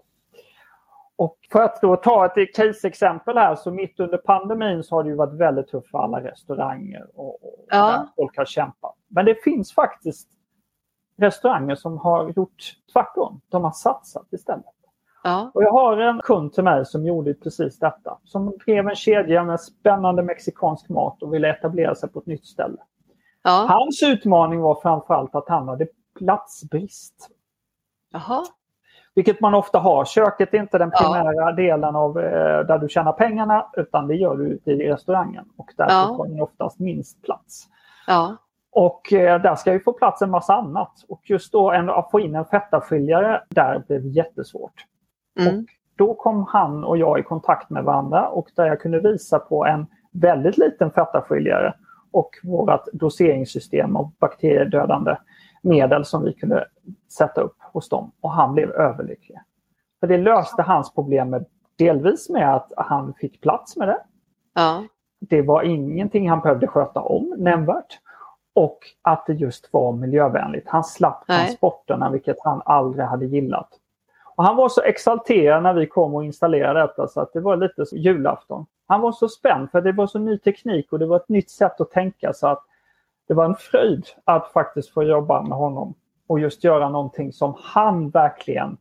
Och 1.19 1.39
för 1.53 1.63
att 1.63 1.81
då 1.81 1.97
ta 1.97 2.27
ett 2.27 2.55
case-exempel 2.55 3.37
här 3.37 3.55
så 3.55 3.71
mitt 3.71 4.01
under 4.01 4.19
pandemin 4.19 4.83
så 4.83 4.95
har 4.95 5.03
det 5.03 5.11
ju 5.11 5.17
varit 5.17 5.41
väldigt 5.41 5.69
tufft 5.69 5.91
för 5.91 5.99
alla 5.99 6.21
restauranger 6.21 7.07
och, 7.15 7.45
och 7.45 7.67
ja. 7.69 8.09
folk 8.17 8.37
har 8.37 8.45
kämpat. 8.45 8.95
Men 9.09 9.25
det 9.25 9.43
finns 9.45 9.75
faktiskt 9.75 10.29
restauranger 11.19 11.75
som 11.75 11.99
har 11.99 12.33
gjort 12.37 12.75
tvärtom. 12.93 13.41
De 13.49 13.65
har 13.65 13.71
satsat 13.71 14.33
istället. 14.33 14.65
Ja. 15.23 15.51
Och 15.55 15.63
jag 15.63 15.73
har 15.73 15.97
en 15.97 16.21
kund 16.21 16.53
till 16.53 16.65
mig 16.65 16.87
som 16.87 17.07
gjorde 17.07 17.35
precis 17.35 17.79
detta. 17.79 18.19
Som 18.25 18.59
drev 18.67 18.89
en 18.89 18.95
kedja 18.95 19.45
med 19.45 19.61
spännande 19.61 20.23
mexikansk 20.23 20.89
mat 20.89 21.23
och 21.23 21.35
ville 21.35 21.51
etablera 21.51 21.95
sig 21.95 22.09
på 22.09 22.19
ett 22.19 22.27
nytt 22.27 22.47
ställe. 22.47 22.77
Ja. 23.43 23.67
Hans 23.69 24.03
utmaning 24.03 24.61
var 24.61 24.81
framförallt 24.83 25.35
att 25.35 25.49
han 25.49 25.69
hade 25.69 25.87
platsbrist. 26.19 27.31
Jaha. 28.11 28.45
Vilket 29.17 29.41
man 29.41 29.55
ofta 29.55 29.79
har. 29.79 30.05
Köket 30.05 30.55
är 30.55 30.59
inte 30.59 30.79
den 30.79 30.91
primära 30.91 31.53
delen 31.53 31.97
av 31.97 32.19
eh, 32.19 32.67
där 32.67 32.79
du 32.79 32.89
tjänar 32.89 33.13
pengarna 33.13 33.67
utan 33.77 34.09
det 34.09 34.15
gör 34.15 34.37
du 34.37 34.61
i 34.65 34.89
restaurangen. 34.89 35.45
Och 35.57 35.73
där 35.77 35.87
ja. 35.89 36.15
får 36.17 36.29
man 36.29 36.41
oftast 36.41 36.79
minst 36.79 37.23
plats. 37.23 37.67
Ja. 38.07 38.37
Och 38.73 39.13
eh, 39.13 39.43
där 39.43 39.55
ska 39.55 39.73
ju 39.73 39.81
få 39.81 39.93
plats 39.93 40.23
en 40.23 40.31
massa 40.31 40.55
annat. 40.55 40.93
Och 41.09 41.21
just 41.25 41.53
då 41.53 41.71
en, 41.71 41.91
att 41.91 42.11
få 42.11 42.21
in 42.21 42.35
en 42.35 42.45
fettavskiljare 42.45 43.43
där 43.49 43.83
blev 43.87 44.07
jättesvårt. 44.07 44.85
Mm. 45.41 45.59
Och 45.59 45.65
då 45.97 46.15
kom 46.15 46.47
han 46.49 46.85
och 46.85 46.97
jag 46.97 47.19
i 47.19 47.23
kontakt 47.23 47.71
med 47.71 47.85
varandra 47.85 48.29
och 48.29 48.49
där 48.57 48.67
jag 48.67 48.81
kunde 48.81 49.01
visa 49.01 49.39
på 49.39 49.67
en 49.67 49.87
väldigt 50.13 50.59
liten 50.59 50.91
fettavskiljare 50.91 51.75
och 52.11 52.31
vårt 52.43 52.85
doseringssystem 52.93 53.97
av 53.97 54.11
bakteriedödande 54.21 55.17
medel 55.67 56.05
som 56.05 56.25
vi 56.25 56.33
kunde 56.33 56.67
sätta 57.13 57.41
upp 57.41 57.57
hos 57.73 57.89
dem. 57.89 58.13
Och 58.21 58.31
han 58.31 58.55
blev 58.55 58.71
överlycklig. 58.71 59.39
För 60.01 60.07
det 60.07 60.19
löste 60.19 60.63
hans 60.63 60.95
problem 60.95 61.31
med, 61.31 61.47
delvis 61.79 62.31
med 62.31 62.55
att 62.55 62.73
han 62.77 63.15
fick 63.15 63.41
plats 63.41 63.77
med 63.77 63.89
det. 63.89 63.99
Ja. 64.55 64.85
Det 65.21 65.43
var 65.43 65.63
ingenting 65.63 66.31
han 66.31 66.41
behövde 66.41 66.67
sköta 66.67 67.01
om 67.01 67.35
nämnvärt. 67.39 67.99
Och 68.55 68.79
att 69.03 69.27
det 69.27 69.33
just 69.33 69.73
var 69.73 69.93
miljövänligt. 69.93 70.69
Han 70.69 70.85
slapp 70.85 71.25
Nej. 71.29 71.47
transporterna 71.47 72.11
vilket 72.11 72.37
han 72.41 72.63
aldrig 72.65 73.07
hade 73.07 73.27
gillat. 73.27 73.69
Och 74.37 74.45
han 74.45 74.57
var 74.57 74.69
så 74.69 74.83
exalterad 74.83 75.63
när 75.63 75.75
vi 75.75 75.87
kom 75.87 76.15
och 76.15 76.25
installerade 76.25 76.81
detta 76.81 77.09
så 77.09 77.21
att 77.21 77.33
det 77.33 77.41
var 77.41 77.57
lite 77.57 77.87
som 77.87 77.99
julafton. 77.99 78.67
Han 78.87 79.01
var 79.01 79.13
så 79.13 79.29
spänd 79.29 79.71
för 79.71 79.81
det 79.81 79.93
var 79.93 80.07
så 80.07 80.19
ny 80.19 80.39
teknik 80.39 80.93
och 80.93 80.99
det 80.99 81.07
var 81.07 81.17
ett 81.17 81.29
nytt 81.29 81.51
sätt 81.51 81.81
att 81.81 81.91
tänka 81.91 82.33
så 82.33 82.47
att 82.47 82.65
det 83.29 83.35
var 83.35 83.45
en 83.45 83.57
fröjd 83.57 84.07
att 84.25 84.53
faktiskt 84.53 84.91
få 84.91 85.03
jobba 85.03 85.43
med 85.43 85.59
honom 85.59 85.95
och 86.27 86.41
just 86.41 86.65
göra 86.65 86.89
någonting 86.89 87.33
som 87.33 87.55
han 87.61 88.11
verkligen 88.11 88.77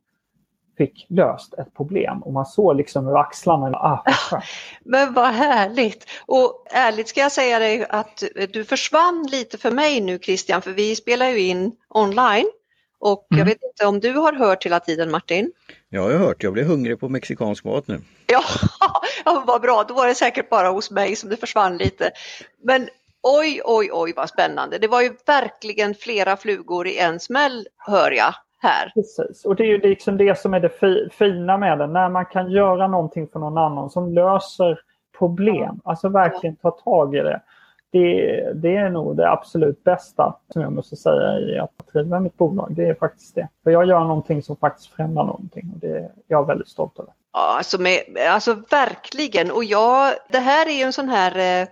fick 0.77 1.05
löst 1.09 1.53
ett 1.53 1.73
problem 1.73 2.23
och 2.23 2.33
man 2.33 2.45
såg 2.45 2.75
liksom 2.75 3.07
ur 3.07 3.19
axlarna. 3.19 3.77
Ah, 3.77 4.03
Men 4.83 5.13
vad 5.13 5.27
härligt! 5.27 6.05
Och 6.25 6.65
ärligt 6.71 7.07
ska 7.07 7.21
jag 7.21 7.31
säga 7.31 7.59
dig 7.59 7.85
att 7.89 8.23
du 8.53 8.63
försvann 8.63 9.27
lite 9.31 9.57
för 9.57 9.71
mig 9.71 10.01
nu 10.01 10.19
Christian 10.19 10.61
för 10.61 10.71
vi 10.71 10.95
spelar 10.95 11.29
ju 11.29 11.39
in 11.39 11.71
online 11.89 12.51
och 12.99 13.27
mm. 13.31 13.39
jag 13.39 13.45
vet 13.45 13.63
inte 13.63 13.85
om 13.85 13.99
du 13.99 14.13
har 14.13 14.33
hört 14.33 14.65
hela 14.65 14.79
tiden 14.79 15.11
Martin? 15.11 15.51
Ja, 15.89 16.11
jag 16.11 16.19
har 16.19 16.25
hört. 16.25 16.43
Jag 16.43 16.53
blir 16.53 16.63
hungrig 16.63 16.99
på 16.99 17.09
mexikansk 17.09 17.63
mat 17.63 17.87
nu. 17.87 18.01
Ja, 18.27 18.43
ja 19.25 19.43
vad 19.47 19.61
bra. 19.61 19.85
Då 19.87 19.93
var 19.93 20.07
det 20.07 20.15
säkert 20.15 20.49
bara 20.49 20.69
hos 20.69 20.91
mig 20.91 21.15
som 21.15 21.29
det 21.29 21.37
försvann 21.37 21.77
lite. 21.77 22.11
Men 22.63 22.89
oj, 23.25 23.61
oj, 23.65 23.89
oj 23.93 24.13
vad 24.15 24.29
spännande. 24.29 24.77
Det 24.77 24.87
var 24.87 25.01
ju 25.01 25.11
verkligen 25.25 25.95
flera 25.95 26.37
flugor 26.37 26.87
i 26.87 26.99
en 26.99 27.19
smäll 27.19 27.67
hör 27.77 28.11
jag 28.11 28.33
här. 28.57 28.91
Precis, 28.93 29.45
och 29.45 29.55
det 29.55 29.63
är 29.63 29.67
ju 29.67 29.81
liksom 29.81 30.17
det 30.17 30.39
som 30.39 30.53
är 30.53 30.59
det 30.59 31.09
fina 31.13 31.57
med 31.57 31.79
det. 31.79 31.87
När 31.87 32.09
man 32.09 32.25
kan 32.25 32.51
göra 32.51 32.87
någonting 32.87 33.27
för 33.27 33.39
någon 33.39 33.57
annan 33.57 33.89
som 33.89 34.13
löser 34.13 34.79
problem. 35.17 35.81
Alltså 35.83 36.09
verkligen 36.09 36.55
ta 36.55 36.71
tag 36.71 37.15
i 37.15 37.19
det. 37.19 37.41
Det, 37.91 38.51
det, 38.55 38.75
är 38.75 38.89
nog 38.89 39.17
det 39.17 39.31
absolut 39.31 39.83
bästa 39.83 40.35
som 40.53 40.61
jag 40.61 40.71
måste 40.71 40.95
säga 40.95 41.39
i 41.39 41.59
att 41.59 41.93
driva 41.93 42.19
mitt 42.19 42.37
bolag. 42.37 42.67
Det 42.75 42.89
är 42.89 42.93
faktiskt 42.93 43.35
det. 43.35 43.47
För 43.63 43.71
jag 43.71 43.87
gör 43.87 43.99
någonting 43.99 44.43
som 44.43 44.55
faktiskt 44.55 44.93
främjar 44.93 45.23
någonting 45.23 45.71
och 45.73 45.79
det 45.79 45.97
är 45.97 46.11
jag 46.27 46.47
väldigt 46.47 46.67
stolt 46.67 46.99
över. 46.99 47.13
Ja, 47.33 47.57
alltså, 47.57 47.81
med, 47.81 48.01
alltså 48.29 48.53
verkligen. 48.71 49.51
Och 49.51 49.63
jag, 49.63 50.13
det 50.29 50.39
här 50.39 50.67
är 50.67 50.77
ju 50.77 50.81
en 50.81 50.93
sån 50.93 51.09
här 51.09 51.61
eh, 51.61 51.67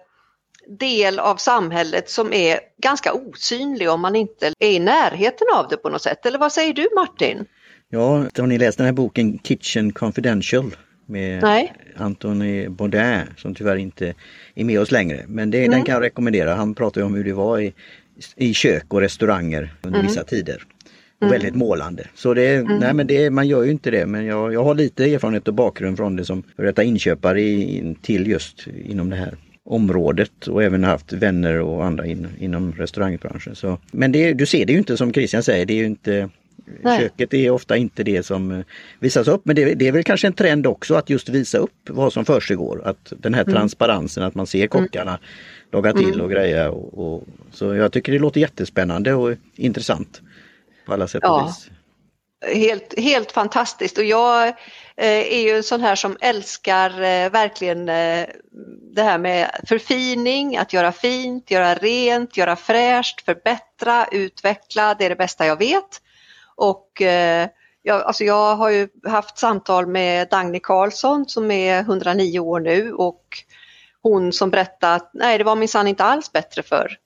del 0.67 1.19
av 1.19 1.36
samhället 1.36 2.10
som 2.10 2.34
är 2.34 2.60
ganska 2.82 3.13
osynlig 3.13 3.89
om 3.89 4.02
man 4.02 4.15
inte 4.15 4.54
är 4.60 4.71
i 4.71 4.80
närheten 4.80 5.47
av 5.56 5.67
det 5.69 5.78
på 5.78 5.89
något 5.89 6.02
sätt. 6.02 6.26
Eller 6.26 6.39
vad 6.39 6.52
säger 6.52 6.73
du 6.73 6.88
Martin? 6.95 7.45
Ja, 7.89 8.26
har 8.38 8.47
ni 8.47 8.58
läst 8.58 8.78
den 8.78 8.86
här 8.86 8.93
boken 8.93 9.39
Kitchen 9.39 9.93
Confidential? 9.93 10.76
Med 11.06 11.41
Nej. 11.41 11.73
Anthony 11.97 12.67
Baudin 12.69 13.21
som 13.38 13.56
tyvärr 13.56 13.76
inte 13.76 14.13
är 14.56 14.63
med 14.63 14.80
oss 14.80 14.91
längre. 14.91 15.23
Men 15.28 15.52
det, 15.52 15.67
den 15.67 15.84
kan 15.84 15.93
jag 15.93 16.04
rekommendera. 16.04 16.56
Han 16.56 16.76
pratar 16.76 17.02
om 17.02 17.15
hur 17.15 17.23
det 17.23 17.34
var 17.34 17.60
i, 17.60 17.73
i 18.36 18.54
kök 18.54 18.86
och 18.88 19.02
restauranger 19.02 19.73
under 19.82 19.99
mm. 19.99 20.08
vissa 20.12 20.23
tider. 20.23 20.63
Mm. 21.21 21.32
väldigt 21.32 21.56
målande. 21.56 22.08
Så 22.15 22.34
det, 22.34 22.56
mm. 22.56 22.78
nej 22.78 22.93
men 22.93 23.08
det, 23.08 23.30
man 23.30 23.47
gör 23.47 23.63
ju 23.63 23.71
inte 23.71 23.91
det 23.91 24.06
men 24.06 24.26
jag, 24.26 24.54
jag 24.54 24.63
har 24.63 24.76
lite 24.76 25.13
erfarenhet 25.13 25.47
och 25.47 25.54
bakgrund 25.54 25.97
från 25.97 26.15
det 26.15 26.26
som 26.26 26.43
före 26.56 26.86
inköpare 26.86 27.41
i, 27.41 27.95
till 28.02 28.28
just 28.28 28.67
inom 28.86 29.10
det 29.10 29.15
här 29.15 29.38
området 29.65 30.47
och 30.47 30.63
även 30.63 30.84
haft 30.84 31.13
vänner 31.13 31.60
och 31.60 31.86
andra 31.86 32.06
in, 32.06 32.28
inom 32.39 32.73
restaurangbranschen. 32.73 33.56
Så, 33.56 33.78
men 33.91 34.12
det, 34.12 34.34
du 34.34 34.45
ser 34.45 34.65
det 34.65 34.73
ju 34.73 34.80
inte 34.80 34.97
som 34.97 35.13
Christian 35.13 35.43
säger, 35.43 35.65
det 35.65 35.73
är 35.73 35.78
ju 35.78 35.86
inte 35.86 36.30
Nej. 36.82 36.99
Köket 36.99 37.34
är 37.34 37.49
ofta 37.49 37.78
inte 37.78 38.04
det 38.04 38.26
som 38.26 38.52
eh, 38.52 38.65
visas 38.99 39.28
upp 39.28 39.41
men 39.45 39.56
det, 39.56 39.73
det, 39.73 39.88
är 39.88 39.91
väl 39.91 40.04
kanske 40.04 40.28
en 40.28 40.34
trend 40.34 40.67
också 40.67 40.95
att 40.95 41.10
just 41.10 41.30
visa 41.30 41.58
upp 41.58 41.89
vad 41.89 42.13
som 42.13 42.26
försiggår. 42.26 42.82
Att 42.86 43.13
den 43.17 43.34
här 43.34 43.41
mm. 43.41 43.54
transparensen, 43.54 44.23
att 44.23 44.36
man 44.36 44.47
ser 44.47 44.67
kockarna 44.67 45.12
mm. 45.12 45.21
laga 45.71 45.93
till 45.93 46.13
mm. 46.13 46.21
och 46.21 46.32
greja. 46.32 46.71
Och, 46.71 47.15
och, 47.15 47.23
så 47.52 47.76
jag 47.76 47.91
tycker 47.91 48.12
det 48.12 48.19
låter 48.19 48.41
jättespännande 48.41 49.13
och 49.13 49.36
intressant 49.56 50.21
på 50.86 50.93
alla 50.93 51.08
sätt 51.08 51.23
och 51.23 51.30
ja. 51.30 51.45
vis. 51.45 51.72
Helt, 52.45 52.99
helt 52.99 53.32
fantastiskt 53.32 53.97
och 53.97 54.03
jag 54.03 54.47
eh, 54.47 55.34
är 55.34 55.41
ju 55.41 55.58
en 55.58 55.63
sån 55.63 55.82
här 55.82 55.95
som 55.95 56.17
älskar 56.21 56.89
eh, 56.89 57.29
verkligen 57.29 57.89
eh, 57.89 58.27
det 58.95 59.03
här 59.03 59.17
med 59.17 59.60
förfining, 59.67 60.58
att 60.58 60.73
göra 60.73 60.91
fint, 60.91 61.51
göra 61.51 61.75
rent, 61.75 62.38
göra 62.38 62.56
fräscht, 62.56 63.25
förbättra, 63.25 64.06
utveckla, 64.12 64.93
det 64.93 65.06
är 65.06 65.10
det 65.10 65.15
bästa 65.15 65.45
jag 65.45 65.58
vet. 65.58 66.01
Och 66.56 67.01
jag, 67.82 68.01
alltså 68.01 68.23
jag 68.23 68.56
har 68.56 68.69
ju 68.69 68.88
haft 69.08 69.38
samtal 69.38 69.88
med 69.88 70.27
Dagny 70.29 70.60
Karlsson 70.60 71.25
som 71.27 71.51
är 71.51 71.79
109 71.79 72.39
år 72.39 72.60
nu 72.60 72.93
och 72.93 73.25
hon 74.01 74.34
som 74.34 74.49
berättade 74.49 74.95
att 74.95 75.10
nej 75.13 75.38
det 75.38 75.43
var 75.43 75.56
minsann 75.56 75.88
inte 75.88 76.03
alls 76.03 76.32
bättre 76.32 76.63
för 76.63 76.97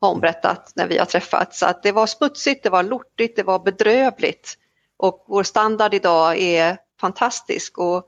har 0.00 0.08
hon 0.08 0.20
berättat 0.20 0.72
när 0.74 0.86
vi 0.86 0.98
har 0.98 1.06
träffats. 1.06 1.58
Så 1.58 1.66
att 1.66 1.82
det 1.82 1.92
var 1.92 2.06
smutsigt, 2.06 2.62
det 2.62 2.70
var 2.70 2.82
lortigt, 2.82 3.36
det 3.36 3.42
var 3.42 3.58
bedrövligt. 3.58 4.58
Och 4.98 5.24
vår 5.28 5.42
standard 5.42 5.94
idag 5.94 6.38
är 6.38 6.76
fantastisk 7.00 7.78
och 7.78 8.06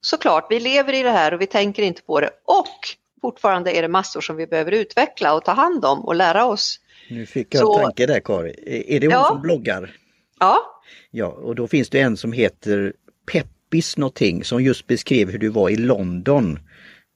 såklart, 0.00 0.46
vi 0.50 0.60
lever 0.60 0.92
i 0.92 1.02
det 1.02 1.10
här 1.10 1.34
och 1.34 1.40
vi 1.40 1.46
tänker 1.46 1.82
inte 1.82 2.02
på 2.02 2.20
det. 2.20 2.30
Och 2.44 2.78
fortfarande 3.20 3.72
är 3.72 3.82
det 3.82 3.88
massor 3.88 4.20
som 4.20 4.36
vi 4.36 4.46
behöver 4.46 4.72
utveckla 4.72 5.34
och 5.34 5.44
ta 5.44 5.52
hand 5.52 5.84
om 5.84 6.04
och 6.04 6.14
lära 6.14 6.44
oss. 6.44 6.80
Nu 7.10 7.26
fick 7.26 7.54
jag 7.54 7.60
Så, 7.60 7.78
en 7.78 7.84
tanke 7.84 8.06
där 8.06 8.20
Kari. 8.20 8.54
Är 8.88 9.00
det 9.00 9.06
hon 9.06 9.12
ja. 9.12 9.28
som 9.28 9.42
bloggar? 9.42 9.96
Ja. 10.40 10.80
Ja, 11.10 11.26
och 11.26 11.54
då 11.54 11.68
finns 11.68 11.90
det 11.90 12.00
en 12.00 12.16
som 12.16 12.32
heter 12.32 12.92
Peppis 13.32 13.96
någonting 13.96 14.44
som 14.44 14.62
just 14.62 14.86
beskrev 14.86 15.30
hur 15.30 15.38
du 15.38 15.48
var 15.48 15.70
i 15.70 15.76
London. 15.76 16.58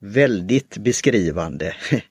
Väldigt 0.00 0.78
beskrivande. 0.78 1.74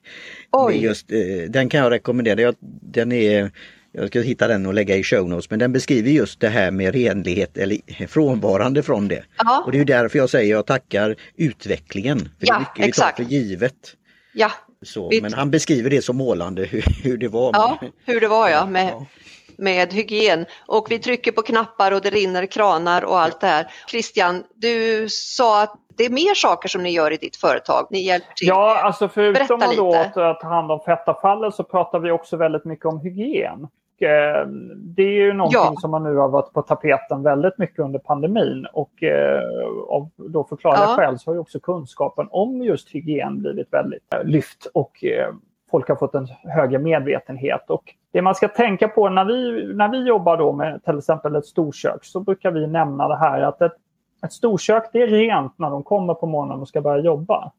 Oj. 0.52 0.84
Just, 0.84 1.12
eh, 1.12 1.18
den 1.48 1.68
kan 1.68 1.80
jag 1.80 1.90
rekommendera. 1.90 2.54
Den 2.82 3.12
är 3.12 3.50
jag 3.98 4.08
ska 4.08 4.20
hitta 4.20 4.48
den 4.48 4.66
och 4.66 4.74
lägga 4.74 4.96
i 4.96 5.02
show 5.02 5.28
notes, 5.28 5.50
men 5.50 5.58
den 5.58 5.72
beskriver 5.72 6.10
just 6.10 6.40
det 6.40 6.48
här 6.48 6.70
med 6.70 6.94
renlighet 6.94 7.56
eller 7.56 8.06
frånvarande 8.06 8.82
från 8.82 9.08
det. 9.08 9.24
Ja. 9.38 9.62
Och 9.66 9.72
det 9.72 9.80
är 9.80 9.84
därför 9.84 10.18
jag 10.18 10.30
säger 10.30 10.54
jag 10.54 10.66
tackar 10.66 11.16
utvecklingen. 11.36 12.18
För 12.18 12.26
ja, 12.40 12.54
det 12.54 12.54
är 12.54 12.58
mycket 12.58 12.88
exakt. 12.88 13.20
vi 13.20 13.24
tar 13.24 13.30
för 13.30 13.36
givet. 13.36 13.94
Ja. 14.32 14.50
Så, 14.82 15.10
men 15.22 15.32
han 15.32 15.50
beskriver 15.50 15.90
det 15.90 16.02
så 16.02 16.12
målande 16.12 16.64
hur, 16.64 16.84
hur 17.02 17.16
det 17.16 17.28
var. 17.28 17.50
Ja, 17.52 17.78
hur 18.04 18.20
det 18.20 18.28
var 18.28 18.48
ja, 18.48 18.66
med, 18.66 18.88
ja. 18.88 19.06
med 19.58 19.92
hygien. 19.92 20.46
Och 20.66 20.86
vi 20.90 20.98
trycker 20.98 21.32
på 21.32 21.42
knappar 21.42 21.92
och 21.92 22.00
det 22.00 22.10
rinner 22.10 22.46
kranar 22.46 23.04
och 23.04 23.20
allt 23.20 23.40
det 23.40 23.46
här. 23.46 23.70
Christian, 23.90 24.44
du 24.54 25.06
sa 25.08 25.62
att 25.62 25.74
det 25.96 26.04
är 26.04 26.10
mer 26.10 26.34
saker 26.34 26.68
som 26.68 26.82
ni 26.82 26.90
gör 26.90 27.12
i 27.12 27.16
ditt 27.16 27.36
företag. 27.36 27.86
Ni 27.90 28.00
hjälper 28.00 28.34
till. 28.34 28.48
Ja, 28.48 28.80
alltså 28.82 29.08
förutom 29.08 29.60
då 29.76 29.94
att 29.94 30.40
ta 30.40 30.48
hand 30.48 30.72
om 30.72 30.80
fettavfallet 30.80 31.54
så 31.54 31.64
pratar 31.64 31.98
vi 31.98 32.10
också 32.10 32.36
väldigt 32.36 32.64
mycket 32.64 32.86
om 32.86 33.00
hygien. 33.00 33.68
Eh, 34.02 34.46
det 34.76 35.02
är 35.02 35.12
ju 35.12 35.32
någonting 35.32 35.60
ja. 35.60 35.74
som 35.80 35.90
man 35.90 36.02
nu 36.02 36.16
har 36.16 36.28
varit 36.28 36.52
på 36.52 36.62
tapeten 36.62 37.22
väldigt 37.22 37.58
mycket 37.58 37.78
under 37.78 37.98
pandemin 37.98 38.66
och 38.72 39.02
eh, 39.02 39.42
av 39.88 40.10
då 40.16 40.44
förklarliga 40.44 40.84
ja. 40.84 40.96
skäl 40.96 41.18
så 41.18 41.30
har 41.30 41.34
ju 41.34 41.40
också 41.40 41.60
kunskapen 41.60 42.28
om 42.30 42.62
just 42.62 42.88
hygien 42.88 43.42
blivit 43.42 43.72
väldigt 43.72 44.14
eh, 44.14 44.24
lyft 44.24 44.66
och 44.74 45.04
folk 45.70 45.88
har 45.88 45.96
fått 45.96 46.14
en 46.14 46.26
högre 46.44 46.78
medvetenhet. 46.78 47.70
Och 47.70 47.94
det 48.12 48.22
man 48.22 48.34
ska 48.34 48.48
tänka 48.48 48.88
på 48.88 49.08
när 49.08 49.24
vi, 49.24 49.66
när 49.74 49.88
vi 49.88 50.08
jobbar 50.08 50.36
då 50.36 50.52
med 50.52 50.84
till 50.84 50.98
exempel 50.98 51.36
ett 51.36 51.46
storkök 51.46 52.04
så 52.04 52.20
brukar 52.20 52.50
vi 52.50 52.66
nämna 52.66 53.08
det 53.08 53.16
här 53.16 53.42
att 53.42 53.62
ett 53.62 53.76
ett 54.22 54.32
storkök 54.32 54.90
det 54.92 55.02
är 55.02 55.06
rent 55.06 55.58
när 55.58 55.70
de 55.70 55.82
kommer 55.82 56.14
på 56.14 56.26
morgonen 56.26 56.60
och 56.60 56.68
ska 56.68 56.80
börja 56.80 57.04
jobba. 57.04 57.52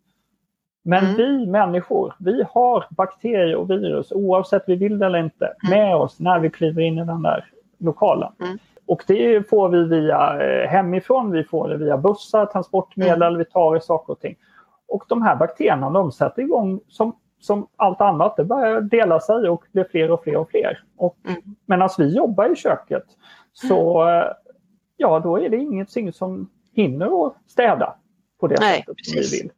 Men 0.83 1.03
mm. 1.03 1.15
vi 1.17 1.45
människor, 1.45 2.15
vi 2.19 2.43
har 2.51 2.85
bakterier 2.89 3.55
och 3.55 3.69
virus 3.69 4.11
oavsett 4.11 4.63
vi 4.67 4.75
vill 4.75 4.99
det 4.99 5.05
eller 5.05 5.19
inte 5.19 5.45
mm. 5.45 5.79
med 5.79 5.95
oss 5.95 6.19
när 6.19 6.39
vi 6.39 6.49
kliver 6.49 6.81
in 6.81 6.97
i 6.97 7.05
den 7.05 7.21
där 7.21 7.45
lokalen. 7.77 8.31
Mm. 8.41 8.57
Och 8.85 9.03
det 9.07 9.49
får 9.49 9.69
vi 9.69 9.83
via 9.83 10.43
eh, 10.43 10.69
hemifrån, 10.69 11.31
vi 11.31 11.43
får 11.43 11.69
det 11.69 11.77
via 11.77 11.97
bussar, 11.97 12.45
transportmedel, 12.45 13.21
mm. 13.23 13.37
vi 13.37 13.45
tar 13.45 13.77
i 13.77 13.81
saker 13.81 14.13
och 14.13 14.19
ting. 14.19 14.35
Och 14.87 15.03
de 15.07 15.21
här 15.21 15.35
bakterierna 15.35 15.89
de 15.89 16.11
sätter 16.11 16.41
igång 16.41 16.79
som, 16.87 17.15
som 17.39 17.67
allt 17.75 18.01
annat, 18.01 18.37
det 18.37 18.43
börjar 18.43 18.81
dela 18.81 19.19
sig 19.19 19.49
och 19.49 19.63
blir 19.71 19.83
fler 19.91 20.11
och 20.11 20.23
fler 20.23 20.35
och 20.35 20.49
fler. 20.49 20.83
Och 20.97 21.17
mm. 21.27 21.41
medan 21.65 21.89
vi 21.97 22.15
jobbar 22.15 22.51
i 22.51 22.55
köket 22.55 23.03
så 23.53 24.09
eh, 24.09 24.25
ja 24.97 25.19
då 25.19 25.39
är 25.39 25.49
det 25.49 25.57
ingenting 25.57 26.13
som 26.13 26.49
hinner 26.73 27.27
att 27.27 27.35
städa 27.47 27.95
på 28.39 28.47
det 28.47 28.55
Nej, 28.59 28.79
sättet 28.79 28.95
precis. 28.97 29.29
som 29.29 29.37
vi 29.37 29.43
vill. 29.43 29.51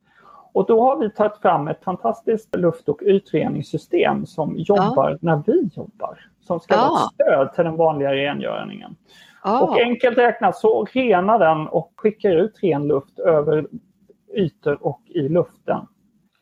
Och 0.54 0.66
då 0.68 0.82
har 0.82 0.98
vi 0.98 1.10
tagit 1.10 1.38
fram 1.38 1.68
ett 1.68 1.84
fantastiskt 1.84 2.56
luft 2.56 2.90
och 2.90 3.02
ytreningssystem 3.02 4.26
som 4.26 4.58
jobbar 4.58 5.10
ja. 5.10 5.18
när 5.22 5.44
vi 5.46 5.70
jobbar. 5.74 6.20
Som 6.48 6.60
ska 6.60 6.76
ja. 6.76 6.80
vara 6.80 7.00
ett 7.00 7.14
stöd 7.14 7.56
till 7.56 7.64
den 7.64 7.76
vanliga 7.76 8.14
rengöringen. 8.14 8.96
Ja. 9.44 9.62
Och 9.62 9.78
enkelt 9.78 10.18
räknat 10.18 10.58
så 10.58 10.86
renar 10.86 11.40
den 11.40 11.68
och 11.68 11.94
skickar 11.96 12.30
ut 12.30 12.60
ren 12.64 12.88
luft 12.88 13.20
över 13.20 13.68
ytor 14.36 14.78
och 14.82 15.02
i 15.06 15.30
luften. 15.30 15.88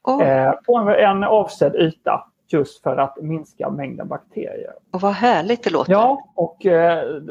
Oh. 0.04 0.28
Eh, 0.28 0.54
på 0.66 0.78
en 0.78 1.24
avsedd 1.24 1.76
yta 1.76 2.24
just 2.48 2.84
för 2.84 2.98
att 2.98 3.18
minska 3.22 3.70
mängden 3.70 4.08
bakterier. 4.08 4.74
Och 4.94 5.02
vad 5.02 5.14
härligt 5.14 5.64
det 5.64 5.70
låter! 5.70 5.92
Ja, 5.92 6.32
och 6.36 6.66
eh, 6.66 7.22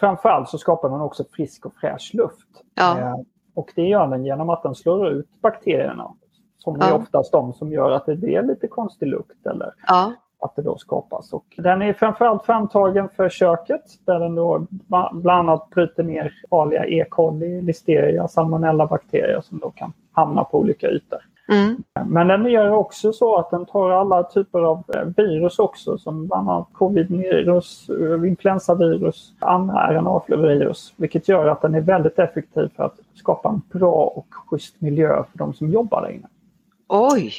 framförallt 0.00 0.48
så 0.48 0.58
skapar 0.58 0.88
den 0.88 1.00
också 1.00 1.24
frisk 1.32 1.66
och 1.66 1.74
fräsch 1.80 2.10
luft. 2.14 2.48
Ja. 2.74 2.98
Eh, 2.98 3.14
och 3.58 3.72
det 3.74 3.82
gör 3.82 4.06
den 4.06 4.24
genom 4.24 4.50
att 4.50 4.62
den 4.62 4.74
slår 4.74 5.08
ut 5.08 5.40
bakterierna. 5.40 6.14
Som 6.58 6.76
ja. 6.80 6.86
är 6.86 6.94
oftast 6.94 7.32
de 7.32 7.52
som 7.52 7.72
gör 7.72 7.90
att 7.90 8.06
det 8.06 8.16
blir 8.16 8.42
lite 8.42 8.68
konstig 8.68 9.06
lukt 9.06 9.46
eller 9.46 9.74
ja. 9.86 10.12
att 10.40 10.56
det 10.56 10.62
då 10.62 10.78
skapas. 10.78 11.32
Och 11.32 11.44
den 11.56 11.82
är 11.82 11.92
framförallt 11.92 12.44
framtagen 12.44 13.08
för 13.08 13.28
köket 13.28 13.82
där 14.04 14.20
den 14.20 14.34
då 14.34 14.66
bland 15.12 15.28
annat 15.28 15.70
bryter 15.70 16.02
ner 16.02 16.32
farliga 16.50 16.86
E. 16.86 17.04
coli, 17.08 17.62
listeria, 17.62 18.28
salmonella-bakterier 18.28 19.40
som 19.40 19.58
då 19.58 19.70
kan 19.70 19.92
hamna 20.12 20.44
på 20.44 20.58
olika 20.58 20.90
ytor. 20.90 21.20
Mm. 21.52 21.82
Men 22.06 22.28
den 22.28 22.46
gör 22.46 22.70
också 22.70 23.12
så 23.12 23.36
att 23.36 23.50
den 23.50 23.66
tar 23.66 23.90
alla 23.90 24.22
typer 24.22 24.58
av 24.58 24.82
eh, 24.94 25.02
virus 25.16 25.58
också 25.58 25.98
som 25.98 26.26
bland 26.26 26.50
annat 26.50 26.68
covid-virus, 26.72 27.90
eh, 27.90 28.28
influensavirus, 28.28 29.32
andra 29.38 29.92
RNA-virus. 29.92 30.94
Vilket 30.96 31.28
gör 31.28 31.46
att 31.46 31.62
den 31.62 31.74
är 31.74 31.80
väldigt 31.80 32.18
effektiv 32.18 32.70
för 32.76 32.84
att 32.84 32.96
skapa 33.14 33.48
en 33.48 33.62
bra 33.78 34.04
och 34.04 34.26
schysst 34.30 34.80
miljö 34.80 35.24
för 35.30 35.38
de 35.38 35.54
som 35.54 35.70
jobbar 35.70 36.02
där 36.02 36.10
inne. 36.10 36.28
Oj! 36.88 37.32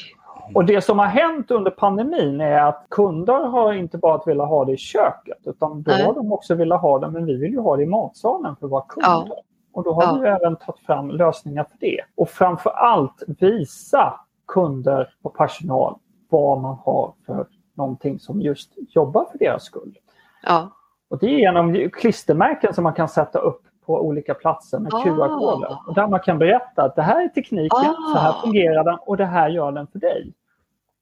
Och 0.54 0.66
det 0.66 0.82
som 0.82 1.00
har 1.00 1.06
hänt 1.06 1.52
under 1.52 1.72
pandemin 1.72 2.42
är 2.42 2.62
att 2.62 2.86
kunder 2.90 3.48
har 3.48 3.74
inte 3.74 3.98
bara 3.98 4.22
velat 4.26 4.50
ha 4.50 4.66
det 4.66 4.72
i 4.74 4.78
köket 4.78 5.38
utan 5.46 5.82
då 5.82 5.92
har 5.92 6.14
de 6.14 6.32
också 6.32 6.56
velat 6.56 6.82
ha 6.82 7.00
det, 7.00 7.10
men 7.10 7.26
vi 7.26 7.36
vill 7.38 7.52
ju 7.52 7.60
ha 7.60 7.78
det 7.78 7.84
i 7.84 7.86
matsalen 7.86 8.56
för 8.60 8.68
våra 8.68 8.82
kunder. 8.82 9.36
Ja. 9.36 9.44
Och 9.72 9.84
då 9.84 9.94
har 9.94 10.04
ja. 10.04 10.20
vi 10.22 10.28
även 10.28 10.56
tagit 10.56 10.86
fram 10.86 11.12
lösningar 11.12 11.64
för 11.64 11.78
det. 11.80 12.02
Och 12.16 12.30
framför 12.30 12.70
allt 12.70 13.24
visa 13.28 14.20
kunder 14.48 15.14
och 15.22 15.38
personal 15.38 15.96
vad 16.30 16.62
man 16.62 16.78
har 16.84 17.14
för 17.26 17.48
någonting 17.74 18.20
som 18.20 18.42
just 18.42 18.74
jobbar 18.78 19.26
för 19.32 19.38
deras 19.38 19.64
skull. 19.64 19.98
Ja. 20.44 20.70
Och 21.10 21.20
det 21.20 21.26
är 21.26 21.40
genom 21.40 21.90
klistermärken 21.90 22.74
som 22.74 22.84
man 22.84 22.94
kan 22.94 23.10
sätta 23.10 23.40
upp 23.40 23.62
på 23.86 24.02
olika 24.02 24.34
platser 24.34 24.80
med 24.80 24.94
ah. 24.94 25.04
QR-koder. 25.04 25.78
Och 25.88 25.94
där 25.94 26.08
man 26.08 26.20
kan 26.20 26.40
berätta 26.40 26.84
att 26.84 26.96
det 26.96 27.02
här 27.02 27.24
är 27.24 27.28
tekniken, 27.28 27.96
ah. 27.98 28.14
så 28.14 28.20
här 28.20 28.34
fungerar 28.44 28.84
den 28.84 28.98
och 29.02 29.18
det 29.18 29.26
här 29.26 29.50
gör 29.50 29.72
den 29.72 29.88
för 29.88 30.00
dig. 30.00 30.34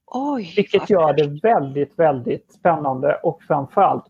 Oj, 0.06 0.53
Vilket 0.56 0.89
gör 0.89 1.13
det 1.13 1.43
väldigt, 1.43 1.99
väldigt 1.99 2.51
spännande 2.51 3.15
och 3.23 3.43
framförallt 3.43 4.06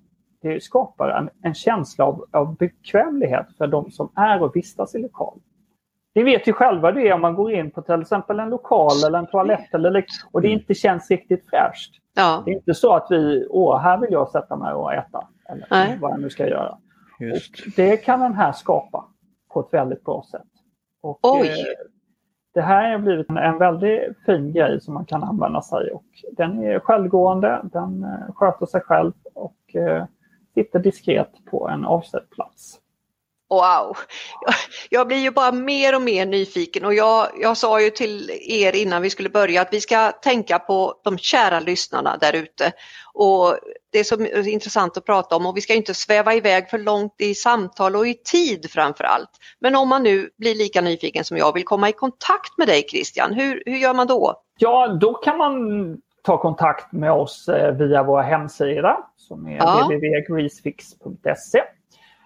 det 0.48 0.64
skapar 0.64 1.10
en, 1.10 1.30
en 1.44 1.54
känsla 1.54 2.06
av, 2.06 2.26
av 2.32 2.56
bekvämlighet 2.56 3.48
för 3.58 3.68
de 3.68 3.92
som 3.92 4.12
är 4.16 4.44
och 4.44 4.56
vistas 4.56 4.96
i 4.96 5.00
lokalen. 5.00 5.44
Ni 6.16 6.24
vet 6.24 6.48
ju 6.48 6.54
själva 6.54 6.92
det 6.92 7.14
om 7.14 7.22
man 7.22 7.36
går 7.36 7.52
in 7.52 7.72
på 7.72 7.82
till 7.82 8.02
exempel 8.02 8.40
en 8.40 8.50
lokal 8.50 9.04
eller 9.08 9.20
en 9.20 9.28
toalett 9.28 9.74
eller, 9.74 10.06
och 10.32 10.42
det 10.42 10.48
inte 10.48 10.74
känns 10.74 11.12
riktigt 11.12 11.50
fräscht. 11.50 11.96
Ja. 12.16 12.42
Det 12.46 12.52
är 12.52 12.56
inte 12.56 12.74
så 12.74 12.94
att 12.94 13.08
vi, 13.10 13.48
åh, 13.50 13.80
här 13.80 13.98
vill 13.98 14.12
jag 14.12 14.30
sätta 14.30 14.56
mig 14.56 14.74
och 14.74 14.94
äta. 14.94 15.28
Eller 15.50 15.68
Nej. 15.72 15.98
vad 16.02 16.12
jag 16.12 16.20
nu 16.20 16.30
ska 16.30 16.48
göra. 16.48 16.78
det 17.76 17.98
kan 17.98 18.20
den 18.20 18.34
här 18.34 18.52
skapa 18.52 19.06
på 19.54 19.60
ett 19.60 19.74
väldigt 19.74 20.04
bra 20.04 20.26
sätt. 20.32 20.48
Och, 21.02 21.20
Oj! 21.22 21.48
Eh, 21.48 21.54
det 22.54 22.62
här 22.62 22.92
har 22.92 23.00
blivit 23.00 23.30
en, 23.30 23.38
en 23.38 23.58
väldigt 23.58 24.18
fin 24.26 24.54
grej 24.54 24.82
som 24.82 24.94
man 24.94 25.06
kan 25.06 25.24
använda 25.24 25.62
sig 25.62 25.92
och 25.92 26.06
den 26.38 26.64
är 26.64 26.80
självgående, 26.80 27.62
den 27.64 28.04
eh, 28.04 28.34
sköter 28.34 28.66
sig 28.66 28.82
själv 28.82 29.14
och 29.34 29.76
eh, 29.76 30.06
sitter 30.58 30.80
diskret 30.80 31.32
på 31.52 31.68
en 31.68 31.86
avsedd 31.86 32.30
plats. 32.30 32.80
Wow! 33.50 33.98
Jag 34.90 35.08
blir 35.08 35.18
ju 35.18 35.32
bara 35.32 35.52
mer 35.52 35.96
och 35.96 36.02
mer 36.02 36.26
nyfiken 36.26 36.86
och 36.86 36.94
jag, 36.94 37.28
jag 37.42 37.58
sa 37.58 37.82
ju 37.82 37.90
till 37.90 38.32
er 38.42 38.76
innan 38.76 39.02
vi 39.02 39.10
skulle 39.10 39.30
börja 39.30 39.62
att 39.62 39.74
vi 39.74 39.82
ska 39.82 40.12
tänka 40.12 40.60
på 40.60 40.94
de 41.04 41.18
kära 41.18 41.60
lyssnarna 41.60 42.18
där 42.18 42.34
ute. 42.34 42.72
Och 43.14 43.58
det 43.92 44.00
är 44.00 44.04
så 44.04 44.50
intressant 44.50 44.98
att 44.98 45.06
prata 45.06 45.36
om 45.36 45.46
och 45.46 45.58
vi 45.58 45.62
ska 45.62 45.74
inte 45.74 45.94
sväva 45.94 46.34
iväg 46.34 46.70
för 46.70 46.78
långt 46.78 47.16
i 47.18 47.36
samtal 47.36 47.96
och 47.96 48.08
i 48.08 48.14
tid 48.14 48.72
framför 48.72 49.04
allt. 49.04 49.30
Men 49.60 49.76
om 49.76 49.90
man 49.90 50.04
nu 50.04 50.30
blir 50.38 50.56
lika 50.56 50.82
nyfiken 50.82 51.24
som 51.24 51.38
jag 51.38 51.54
vill 51.54 51.66
komma 51.66 51.90
i 51.90 51.94
kontakt 51.94 52.58
med 52.58 52.68
dig 52.68 52.88
Christian, 52.90 53.34
hur, 53.34 53.64
hur 53.66 53.78
gör 53.78 53.94
man 53.94 54.08
då? 54.08 54.44
Ja, 54.58 54.88
då 55.02 55.14
kan 55.14 55.38
man 55.38 55.54
ta 56.28 56.38
kontakt 56.38 56.92
med 56.92 57.12
oss 57.12 57.50
eh, 57.50 57.74
via 57.74 58.04
vår 58.04 58.22
hemsida 58.22 58.98
som 59.16 59.48
är 59.48 59.58
ja. 59.58 59.88
www.greasefix.se. 59.90 61.62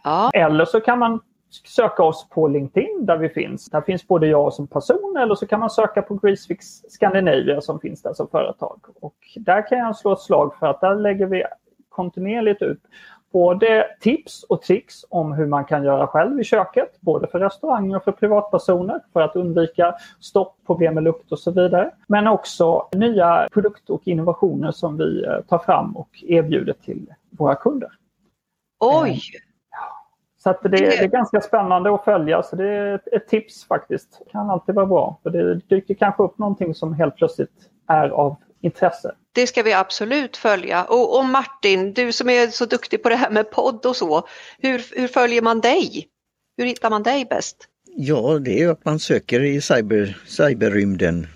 Ja. 0.04 0.32
Eller 0.34 0.66
så 0.66 0.80
kan 0.80 1.00
man 1.00 1.20
söka 1.66 2.04
oss 2.04 2.30
på 2.30 2.48
LinkedIn 2.48 3.06
där 3.06 3.18
vi 3.18 3.30
finns. 3.30 3.66
Där 3.66 3.82
finns 3.82 4.08
både 4.08 4.28
jag 4.28 4.54
som 4.54 4.68
person 4.68 5.18
eller 5.18 5.36
så 5.36 5.48
kan 5.48 5.60
man 5.60 5.70
söka 5.70 6.02
på 6.02 6.16
Greasefix 6.16 6.66
Scandinavia 6.90 7.62
som 7.62 7.80
finns 7.80 8.02
där 8.02 8.14
som 8.14 8.28
företag. 8.28 8.80
Och 9.02 9.18
där 9.36 9.68
kan 9.68 9.78
jag 9.78 9.96
slå 9.96 10.14
ett 10.14 10.20
slag 10.20 10.56
för 10.60 10.68
att 10.68 10.82
där 10.82 10.96
lägger 10.96 11.26
vi 11.26 11.44
kontinuerligt 11.90 12.62
ut 12.62 12.82
både 13.32 13.88
tips 14.00 14.44
och 14.44 14.62
tricks 14.62 15.06
om 15.10 15.34
hur 15.34 15.46
man 15.46 15.66
kan 15.66 15.84
göra 15.84 16.08
själv 16.08 16.40
i 16.40 16.44
köket, 16.44 17.02
både 17.02 17.28
för 17.28 17.40
restauranger 17.40 17.96
och 17.96 18.04
för 18.04 18.12
privatpersoner 18.12 19.00
för 19.14 19.22
att 19.22 19.36
undvika 19.36 19.96
stopp, 20.20 20.56
problem 20.66 20.94
med 20.94 21.04
lukt 21.04 21.32
och 21.32 21.40
så 21.40 21.52
vidare. 21.52 21.92
Men 22.08 22.28
också 22.28 22.88
nya 22.96 23.48
produkter 23.52 23.94
och 23.94 24.08
innovationer 24.08 24.72
som 24.72 24.98
vi 24.98 25.26
eh, 25.26 25.42
tar 25.48 25.58
fram 25.58 25.98
och 25.98 26.24
erbjuder 26.28 26.74
till 26.74 27.14
våra 27.30 27.56
kunder. 27.56 27.90
Oj! 28.80 29.12
Eh, 29.12 29.18
så 30.38 30.50
att 30.50 30.62
det, 30.64 30.70
det, 30.70 30.98
är 30.98 31.08
ganska 31.08 31.42
spännande 31.42 31.94
att 31.94 32.04
följa, 32.04 32.44
så 32.44 32.56
det 32.56 32.68
är 32.68 32.96
ett, 32.96 33.08
ett 33.08 33.28
tips 33.28 33.66
faktiskt. 33.68 34.22
Det 34.26 34.32
kan 34.32 34.50
alltid 34.50 34.76
vara 34.76 34.86
bra, 34.86 35.20
för 35.24 35.30
det 35.30 35.56
dyker 35.56 35.94
kanske 35.94 36.24
upp 36.24 36.38
någonting 36.38 36.76
som 36.76 36.94
helt 36.94 37.16
plötsligt 37.16 37.70
är 37.88 38.10
av 38.10 38.36
intresse. 38.62 39.16
Det 39.34 39.48
ska 39.48 39.64
vi 39.64 39.74
absolut 39.74 40.38
följa. 40.38 40.84
Och, 40.84 41.20
och, 41.20 41.26
Martin, 41.26 41.94
du 41.94 42.12
som 42.12 42.30
är 42.30 42.48
så 42.48 42.66
duktig 42.66 43.04
på 43.04 43.10
det 43.10 43.16
här 43.16 43.30
med 43.30 43.52
podd 43.52 43.86
och 43.86 43.96
så, 43.96 44.28
hur, 44.60 44.86
hur 44.92 45.08
följer 45.08 45.42
man 45.42 45.62
dig? 45.62 46.08
Hur 46.58 46.66
hittar 46.66 46.90
man 46.90 47.04
dig 47.04 47.26
bäst? 47.26 47.58
Ja, 47.96 48.40
det 48.40 48.62
är 48.62 48.70
att 48.70 48.86
man 48.86 49.00
söker 49.00 49.44
i 49.44 49.62
cyber, 49.62 50.18
cyberrymden 50.28 51.28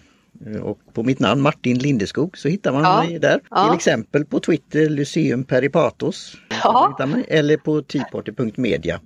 och 0.64 0.80
på 0.94 1.04
mitt 1.04 1.20
namn 1.20 1.42
Martin 1.42 1.78
Lindeskog 1.78 2.38
så 2.38 2.48
hittar 2.48 2.72
man 2.72 2.84
ja. 2.84 3.04
mig 3.04 3.20
där. 3.20 3.42
Ja. 3.50 3.66
Till 3.66 3.76
exempel 3.76 4.26
på 4.26 4.40
Twitter 4.40 4.90
Lyceum 4.90 5.44
Peripatos. 5.44 6.38
Ja. 6.64 6.98
Eller 7.28 7.58
på 7.58 7.82
teaparty.media. 7.82 9.00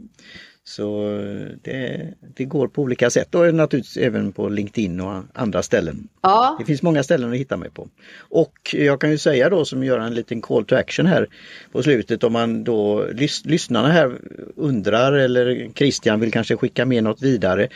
Så 0.70 1.18
det, 1.64 2.14
det, 2.36 2.46
går 2.46 2.68
på 2.68 2.82
olika 2.82 3.10
sätt 3.10 3.36
och 3.36 3.56
naturligtvis 3.56 3.98
även 3.98 4.32
på 4.32 4.50
LinkedIn 4.50 5.02
och 5.02 5.24
andra 5.34 5.64
ställen. 5.64 6.08
Ja. 6.22 6.56
Det 6.60 6.66
finns 6.66 6.82
många 6.82 7.04
ställen 7.04 7.32
att 7.32 7.38
hitta 7.38 7.58
mig 7.58 7.70
på. 7.70 7.88
Och 8.18 8.76
jag 8.78 9.02
kan 9.02 9.12
ju 9.12 9.18
säga 9.18 9.50
då 9.50 9.66
som 9.66 9.84
gör 9.84 10.00
en 10.00 10.14
liten 10.14 10.42
call 10.42 10.66
to 10.66 10.76
action 10.76 11.06
här 11.06 11.28
på 11.72 11.84
slutet 11.84 12.24
om 12.24 12.34
man 12.34 12.64
då 12.64 13.06
lys, 13.14 13.46
lyssnarna 13.46 13.88
här 13.88 14.18
undrar 14.56 15.14
eller 15.14 15.70
Christian 15.76 16.20
vill 16.20 16.32
kanske 16.32 16.58
skicka 16.58 16.86
med 16.86 17.04
något 17.04 17.22
vidare. 17.22 17.68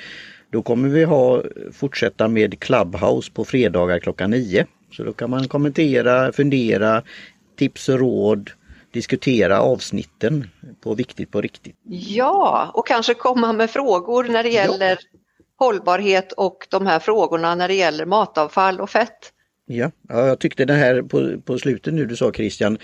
Då 0.50 0.62
kommer 0.62 0.90
vi 0.90 1.04
ha 1.04 1.44
fortsätta 1.72 2.28
med 2.28 2.60
Clubhouse 2.60 3.32
på 3.32 3.46
fredagar 3.46 4.00
klockan 4.00 4.32
9. 4.32 4.66
Så 4.92 5.04
då 5.04 5.14
kan 5.14 5.30
man 5.30 5.48
kommentera, 5.48 6.32
fundera, 6.32 7.04
tips 7.56 7.90
och 7.90 8.00
råd 8.00 8.52
diskutera 8.94 9.62
avsnitten 9.62 10.50
på 10.84 10.96
Viktigt 10.96 11.32
på 11.32 11.42
riktigt. 11.42 11.76
Ja, 11.90 12.72
och 12.74 12.88
kanske 12.88 13.14
komma 13.14 13.54
med 13.54 13.70
frågor 13.70 14.24
när 14.24 14.44
det 14.44 14.50
gäller 14.50 14.90
ja. 14.90 15.20
hållbarhet 15.60 16.32
och 16.32 16.68
de 16.70 16.88
här 16.88 17.00
frågorna 17.00 17.56
när 17.56 17.68
det 17.68 17.74
gäller 17.74 18.06
matavfall 18.06 18.82
och 18.82 18.90
fett. 18.90 19.34
Ja, 19.66 19.92
ja 20.10 20.28
jag 20.28 20.40
tyckte 20.40 20.66
det 20.66 20.74
här 20.74 21.02
på, 21.02 21.42
på 21.42 21.60
slutet 21.60 21.94
nu 21.94 22.06
du 22.06 22.16
sa 22.16 22.32
Christian, 22.32 22.78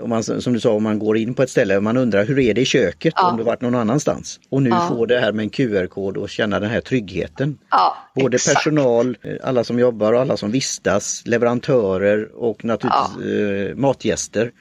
om 0.00 0.10
man, 0.10 0.24
som 0.24 0.52
du 0.52 0.60
sa, 0.60 0.72
om 0.72 0.82
man 0.82 0.98
går 0.98 1.16
in 1.16 1.34
på 1.34 1.42
ett 1.42 1.50
ställe 1.50 1.76
och 1.76 1.82
man 1.82 1.96
undrar 1.96 2.24
hur 2.24 2.38
är 2.38 2.54
det 2.54 2.60
i 2.60 2.64
köket 2.64 3.14
ja. 3.16 3.30
om 3.30 3.36
du 3.36 3.42
varit 3.42 3.60
någon 3.60 3.74
annanstans. 3.74 4.40
Och 4.50 4.62
nu 4.62 4.70
ja. 4.70 4.88
får 4.88 5.06
det 5.06 5.20
här 5.20 5.32
med 5.32 5.42
en 5.42 5.50
QR-kod 5.50 6.16
och 6.16 6.30
känna 6.30 6.60
den 6.60 6.70
här 6.70 6.80
tryggheten. 6.80 7.58
Ja, 7.70 7.96
Både 8.14 8.34
exakt. 8.34 8.56
personal, 8.56 9.16
alla 9.42 9.64
som 9.64 9.78
jobbar 9.78 10.12
och 10.12 10.20
alla 10.20 10.36
som 10.36 10.50
vistas, 10.50 11.22
leverantörer 11.26 12.28
och 12.34 12.64
naturligtvis 12.64 13.32
eh, 13.32 13.76
matgäster. 13.76 14.52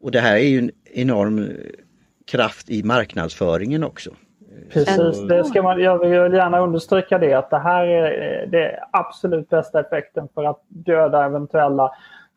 Och 0.00 0.10
det 0.10 0.20
här 0.20 0.36
är 0.36 0.48
ju 0.48 0.58
en 0.58 0.70
enorm 0.84 1.48
kraft 2.26 2.70
i 2.70 2.82
marknadsföringen 2.82 3.84
också. 3.84 4.10
Precis, 4.72 5.28
det 5.28 5.44
ska 5.44 5.62
man, 5.62 5.80
jag 5.80 5.98
vill 5.98 6.32
gärna 6.32 6.60
understryka 6.60 7.18
det 7.18 7.34
att 7.34 7.50
det 7.50 7.58
här 7.58 7.86
är 7.86 8.46
det 8.46 8.80
absolut 8.90 9.48
bästa 9.48 9.80
effekten 9.80 10.28
för 10.34 10.44
att 10.44 10.62
döda 10.68 11.24
eventuella 11.24 11.90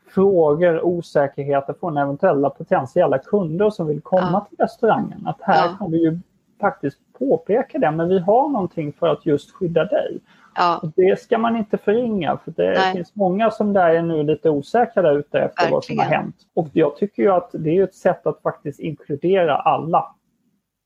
frågor, 0.09 0.81
osäkerheter 0.81 1.75
från 1.79 1.97
eventuella 1.97 2.49
potentiella 2.49 3.17
kunder 3.17 3.69
som 3.69 3.87
vill 3.87 4.01
komma 4.01 4.31
ja. 4.31 4.47
till 4.49 4.57
restaurangen. 4.57 5.27
Att 5.27 5.41
här 5.41 5.67
ja. 5.67 5.75
kan 5.79 5.91
vi 5.91 6.03
ju 6.03 6.19
faktiskt 6.61 6.97
påpeka 7.19 7.79
det, 7.79 7.91
men 7.91 8.09
vi 8.09 8.19
har 8.19 8.49
någonting 8.49 8.93
för 8.93 9.07
att 9.07 9.25
just 9.25 9.51
skydda 9.51 9.85
dig. 9.85 10.19
Ja. 10.55 10.81
Det 10.95 11.19
ska 11.19 11.37
man 11.37 11.57
inte 11.57 11.77
förringa 11.77 12.39
för 12.45 12.51
det 12.51 12.73
Nej. 12.73 12.93
finns 12.93 13.15
många 13.15 13.51
som 13.51 13.73
där 13.73 13.89
är 13.89 14.01
nu 14.01 14.23
lite 14.23 14.49
osäkra 14.49 15.01
där 15.01 15.19
ute 15.19 15.39
efter 15.39 15.61
Verkligen. 15.61 15.71
vad 15.71 15.85
som 15.85 15.99
har 15.99 16.05
hänt. 16.05 16.35
Och 16.53 16.67
jag 16.73 16.97
tycker 16.97 17.23
ju 17.23 17.29
att 17.31 17.49
det 17.53 17.77
är 17.77 17.83
ett 17.83 17.95
sätt 17.95 18.27
att 18.27 18.41
faktiskt 18.41 18.79
inkludera 18.79 19.57
alla. 19.57 20.15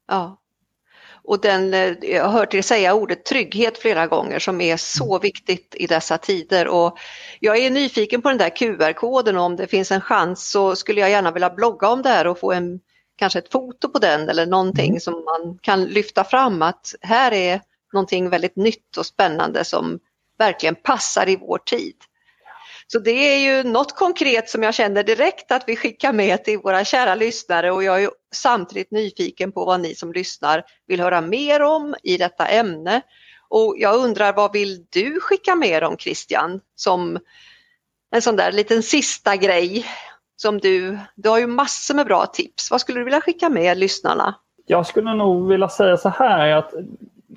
Ja. 0.08 0.38
Och 1.28 1.42
den, 1.42 1.74
eh, 1.74 1.94
jag 2.02 2.24
har 2.24 2.32
hört 2.32 2.54
er 2.54 2.62
säga 2.62 2.94
ordet 2.94 3.26
trygghet 3.26 3.78
flera 3.78 4.08
gånger 4.08 4.40
som 4.40 4.62
är 4.62 4.78
så 4.78 5.14
mm. 5.14 5.22
viktigt 5.22 5.76
i 5.80 5.88
dessa 5.88 6.18
tider. 6.18 6.68
Och 6.68 6.98
jag 7.40 7.58
är 7.58 7.70
nyfiken 7.70 8.22
på 8.22 8.30
den 8.30 8.38
där 8.38 8.50
QR-koden 8.50 9.38
och 9.38 9.44
om 9.44 9.56
det 9.56 9.68
finns 9.68 9.92
en 9.92 10.02
chans 10.02 10.52
så 10.52 10.76
skulle 10.76 11.02
jag 11.02 11.10
gärna 11.10 11.32
vilja 11.32 11.50
blogga 11.50 11.90
om 11.90 12.02
det 12.02 12.10
här 12.10 12.28
och 12.28 12.40
få 12.40 12.52
en, 12.52 12.80
kanske 13.16 13.40
ett 13.40 13.52
foto 13.52 13.90
på 13.90 14.00
den 14.00 14.30
eller 14.30 14.46
någonting 14.46 14.90
mm. 14.90 15.00
som 15.00 15.14
man 15.14 15.58
kan 15.62 15.84
lyfta 15.84 16.24
fram 16.24 16.62
att 16.62 16.96
här 17.02 17.34
är 17.34 17.62
någonting 17.96 18.30
väldigt 18.30 18.56
nytt 18.56 18.98
och 18.98 19.06
spännande 19.06 19.64
som 19.64 20.00
verkligen 20.38 20.76
passar 20.76 21.30
i 21.30 21.36
vår 21.36 21.58
tid. 21.58 21.96
Så 22.88 23.00
det 23.00 23.12
är 23.12 23.38
ju 23.38 23.70
något 23.70 23.96
konkret 23.96 24.50
som 24.50 24.64
jag 24.64 24.74
känner 24.74 25.04
direkt 25.04 25.52
att 25.52 25.64
vi 25.68 25.76
skickar 25.76 26.14
med 26.14 26.44
till 26.44 26.58
våra 26.58 26.86
kära 26.86 27.16
lyssnare 27.16 27.72
och 27.72 27.84
jag 27.84 28.04
är 28.04 28.10
samtidigt 28.34 28.92
nyfiken 28.92 29.52
på 29.52 29.66
vad 29.66 29.80
ni 29.80 29.96
som 29.96 30.14
lyssnar 30.14 30.64
vill 30.88 31.02
höra 31.02 31.22
mer 31.22 31.62
om 31.62 31.96
i 32.04 32.18
detta 32.18 32.48
ämne. 32.48 33.02
Och 33.50 33.76
jag 33.78 33.96
undrar 33.96 34.34
vad 34.34 34.54
vill 34.54 34.86
du 34.90 35.20
skicka 35.20 35.56
med 35.56 35.84
dem 35.84 35.98
Christian 35.98 36.62
som 36.76 37.20
en 38.12 38.22
sån 38.22 38.36
där 38.36 38.52
liten 38.52 38.84
sista 38.84 39.36
grej 39.36 39.86
som 40.36 40.58
du, 40.58 41.00
du 41.16 41.30
har 41.30 41.40
ju 41.40 41.48
massor 41.48 41.96
med 41.96 42.06
bra 42.06 42.26
tips. 42.26 42.72
Vad 42.72 42.82
skulle 42.82 43.00
du 43.00 43.04
vilja 43.04 43.22
skicka 43.22 43.50
med 43.50 43.78
lyssnarna? 43.78 44.36
Jag 44.66 44.88
skulle 44.88 45.14
nog 45.14 45.48
vilja 45.48 45.70
säga 45.70 45.98
så 45.98 46.10
här 46.10 46.50
att 46.50 46.74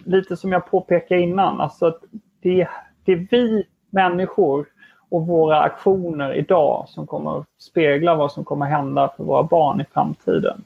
lite 0.04 0.36
som 0.36 0.52
jag 0.52 0.70
påpekade 0.70 1.20
innan, 1.20 1.60
alltså 1.60 1.98
det, 2.42 2.68
det 3.04 3.12
är 3.12 3.26
vi 3.30 3.66
människor 3.90 4.66
och 5.08 5.26
våra 5.26 5.60
aktioner 5.60 6.34
idag 6.34 6.88
som 6.88 7.06
kommer 7.06 7.38
att 7.38 7.46
spegla 7.58 8.14
vad 8.14 8.32
som 8.32 8.44
kommer 8.44 8.66
hända 8.66 9.12
för 9.16 9.24
våra 9.24 9.42
barn 9.42 9.80
i 9.80 9.84
framtiden. 9.92 10.64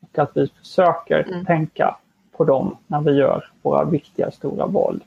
Och 0.00 0.18
att 0.18 0.30
vi 0.34 0.48
försöker 0.48 1.28
mm. 1.28 1.44
tänka 1.44 1.96
på 2.36 2.44
dem 2.44 2.76
när 2.86 3.00
vi 3.00 3.12
gör 3.12 3.50
våra 3.62 3.84
viktiga 3.84 4.30
stora 4.30 4.66
val. 4.66 5.00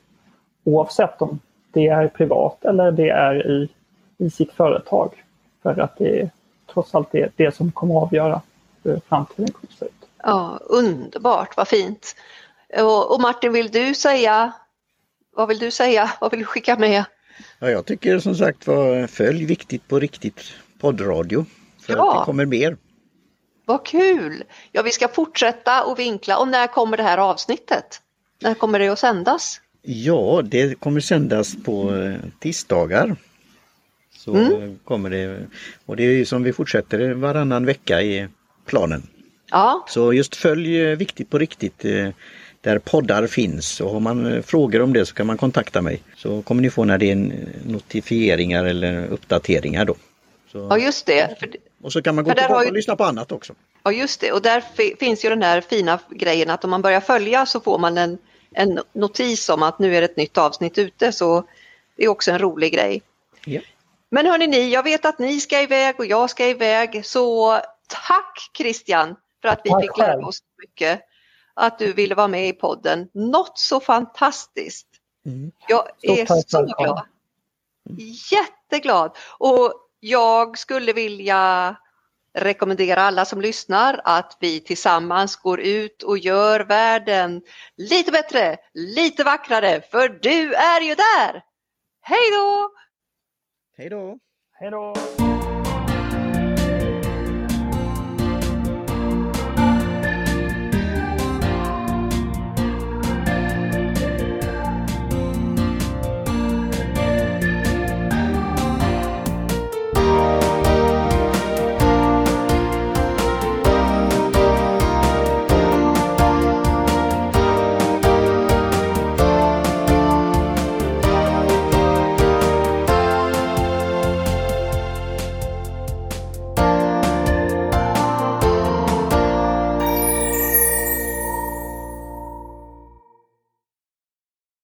Oavsett 0.64 1.22
om 1.22 1.40
det 1.72 1.88
är 1.88 2.08
privat 2.08 2.66
eller 2.66 2.92
det 2.92 3.10
är 3.10 3.48
i, 3.48 3.70
i 4.18 4.30
sitt 4.30 4.52
företag. 4.52 5.24
För 5.64 5.80
att 5.80 5.98
det 5.98 6.22
är 6.22 6.30
trots 6.74 6.96
allt 6.96 7.12
det, 7.12 7.32
det 7.36 7.56
som 7.56 7.72
kommer 7.72 7.96
avgöra 7.96 8.42
hur 8.84 9.00
framtiden 9.00 9.52
kommer 9.52 9.68
att 9.72 9.80
se 9.80 9.86
ut. 9.86 10.10
Ja, 10.24 10.60
underbart, 10.62 11.58
vad 11.58 11.68
fint. 11.68 12.16
Och, 12.78 13.22
Martin, 13.22 13.54
vill 13.54 13.72
du 13.72 13.94
säga, 13.94 14.54
vad 15.36 15.48
vill 15.48 15.60
du 15.60 15.72
säga, 15.72 16.12
vad 16.22 16.32
vill 16.32 16.40
du 16.40 16.46
skicka 16.46 16.78
med? 16.78 17.04
Ja, 17.60 17.70
jag 17.70 17.86
tycker 17.86 18.20
som 18.20 18.36
sagt 18.36 18.68
var 18.68 19.08
följ 19.08 19.46
Viktigt 19.46 19.88
på 19.88 20.00
riktigt 20.00 20.54
poddradio. 20.80 21.46
För 21.82 21.94
ja. 21.94 22.12
att 22.12 22.20
det 22.22 22.26
kommer 22.26 22.46
mer. 22.46 22.78
Vad 23.66 23.86
kul! 23.86 24.44
Ja, 24.72 24.82
vi 24.82 24.92
ska 24.92 25.08
fortsätta 25.08 25.84
och 25.84 26.00
vinkla. 26.00 26.38
Och 26.38 26.48
när 26.48 26.68
kommer 26.68 26.98
det 26.98 27.04
här 27.04 27.18
avsnittet? 27.18 28.02
När 28.42 28.54
kommer 28.54 28.80
det 28.80 28.88
att 28.88 29.00
sändas? 29.00 29.62
Ja, 29.82 30.42
det 30.46 30.80
kommer 30.80 31.00
sändas 31.00 31.56
på 31.66 31.96
eh, 31.96 32.16
tisdagar. 32.40 33.16
Så 34.12 34.36
mm. 34.36 34.80
kommer 34.84 35.10
det, 35.10 35.48
och 35.86 35.96
det 35.96 36.04
är 36.04 36.12
ju 36.12 36.26
som 36.26 36.44
vi 36.44 36.54
fortsätter 36.54 37.14
varannan 37.14 37.66
vecka 37.66 38.02
i 38.02 38.28
planen. 38.66 39.08
Ja. 39.52 39.86
Så 39.88 40.14
just 40.14 40.36
följ 40.36 40.82
eh, 40.82 40.98
Viktigt 40.98 41.30
på 41.30 41.38
riktigt 41.38 41.86
eh, 41.86 42.10
där 42.62 42.80
poddar 42.80 43.28
finns 43.28 43.82
och 43.82 43.92
har 43.92 44.00
man 44.00 44.34
eh, 44.34 44.42
frågor 44.42 44.82
om 44.82 44.94
det 44.94 45.06
så 45.06 45.16
kan 45.16 45.28
man 45.28 45.38
kontakta 45.38 45.82
mig. 45.82 46.02
Så 46.16 46.42
kommer 46.42 46.62
ni 46.62 46.70
få 46.70 46.84
när 46.84 46.98
det 46.98 47.12
är 47.12 47.32
notifieringar 47.66 48.66
eller 48.66 49.08
uppdateringar 49.08 49.86
då. 49.86 49.96
Så, 50.52 50.68
ja 50.70 50.78
just 50.78 51.06
det. 51.06 51.38
Och 51.82 51.94
så 51.94 52.02
kan 52.02 52.16
man 52.16 52.24
gå 52.24 52.34
tillbaka 52.34 52.64
ju, 52.64 52.70
och 52.70 52.74
lyssna 52.74 52.96
på 52.96 53.04
annat 53.04 53.32
också. 53.32 53.54
Ja 53.84 53.92
just 53.92 54.22
det 54.22 54.32
och 54.32 54.42
där 54.42 54.64
finns 55.00 55.26
ju 55.26 55.30
den 55.30 55.42
här 55.42 55.62
fina 55.62 56.00
grejen 56.10 56.50
att 56.50 56.64
om 56.64 56.70
man 56.70 56.82
börjar 56.82 57.02
följa 57.02 57.46
så 57.46 57.60
får 57.60 57.78
man 57.78 57.98
en, 57.98 58.18
en 58.52 58.80
notis 58.94 59.50
om 59.50 59.64
att 59.64 59.80
nu 59.80 59.96
är 59.96 60.02
det 60.02 60.06
ett 60.06 60.18
nytt 60.18 60.38
avsnitt 60.38 60.78
ute 60.78 61.12
så 61.12 61.44
det 61.96 62.04
är 62.04 62.08
också 62.08 62.32
en 62.32 62.40
rolig 62.40 62.74
grej. 62.74 63.02
Ja. 63.46 63.62
Men 64.10 64.26
hörni 64.26 64.48
ni, 64.48 64.70
jag 64.70 64.84
vet 64.84 65.06
att 65.06 65.20
ni 65.20 65.40
ska 65.40 65.62
iväg 65.62 65.96
och 65.98 66.06
jag 66.06 66.30
ska 66.30 66.48
iväg 66.48 67.06
så 67.06 67.60
tack 67.88 68.52
Christian 68.58 69.16
för 69.42 69.50
att 69.50 69.62
vi 69.64 69.70
tack 69.70 69.82
fick 69.82 69.98
lära 69.98 70.26
oss 70.26 70.40
mycket 70.58 71.02
att 71.60 71.80
du 71.80 71.94
ville 71.94 72.16
vara 72.16 72.28
med 72.28 72.48
i 72.48 72.54
podden. 72.54 73.10
Något 73.14 73.60
så 73.60 73.80
fantastiskt. 73.80 74.88
Mm. 75.26 75.52
Jag 75.68 75.88
är 76.02 76.26
så 76.26 76.64
glad. 76.64 77.06
Jätteglad. 78.32 79.18
Och 79.38 79.74
jag 80.00 80.58
skulle 80.58 80.94
vilja 80.94 81.76
rekommendera 82.34 83.02
alla 83.02 83.26
som 83.26 83.42
lyssnar 83.42 84.02
att 84.04 84.38
vi 84.40 84.60
tillsammans 84.60 85.36
går 85.36 85.60
ut 85.60 86.04
och 86.04 86.18
gör 86.18 86.60
världen 86.60 87.42
lite 87.78 88.12
bättre, 88.12 88.58
lite 88.74 89.24
vackrare, 89.24 89.82
för 89.92 90.10
du 90.10 90.54
är 90.54 90.82
ju 90.82 90.96
där! 90.96 91.44
Hej 92.02 92.32
då! 92.32 92.72
Hej 93.78 93.90
då! 93.90 94.20
Hej 94.60 94.72
då! 94.72 95.09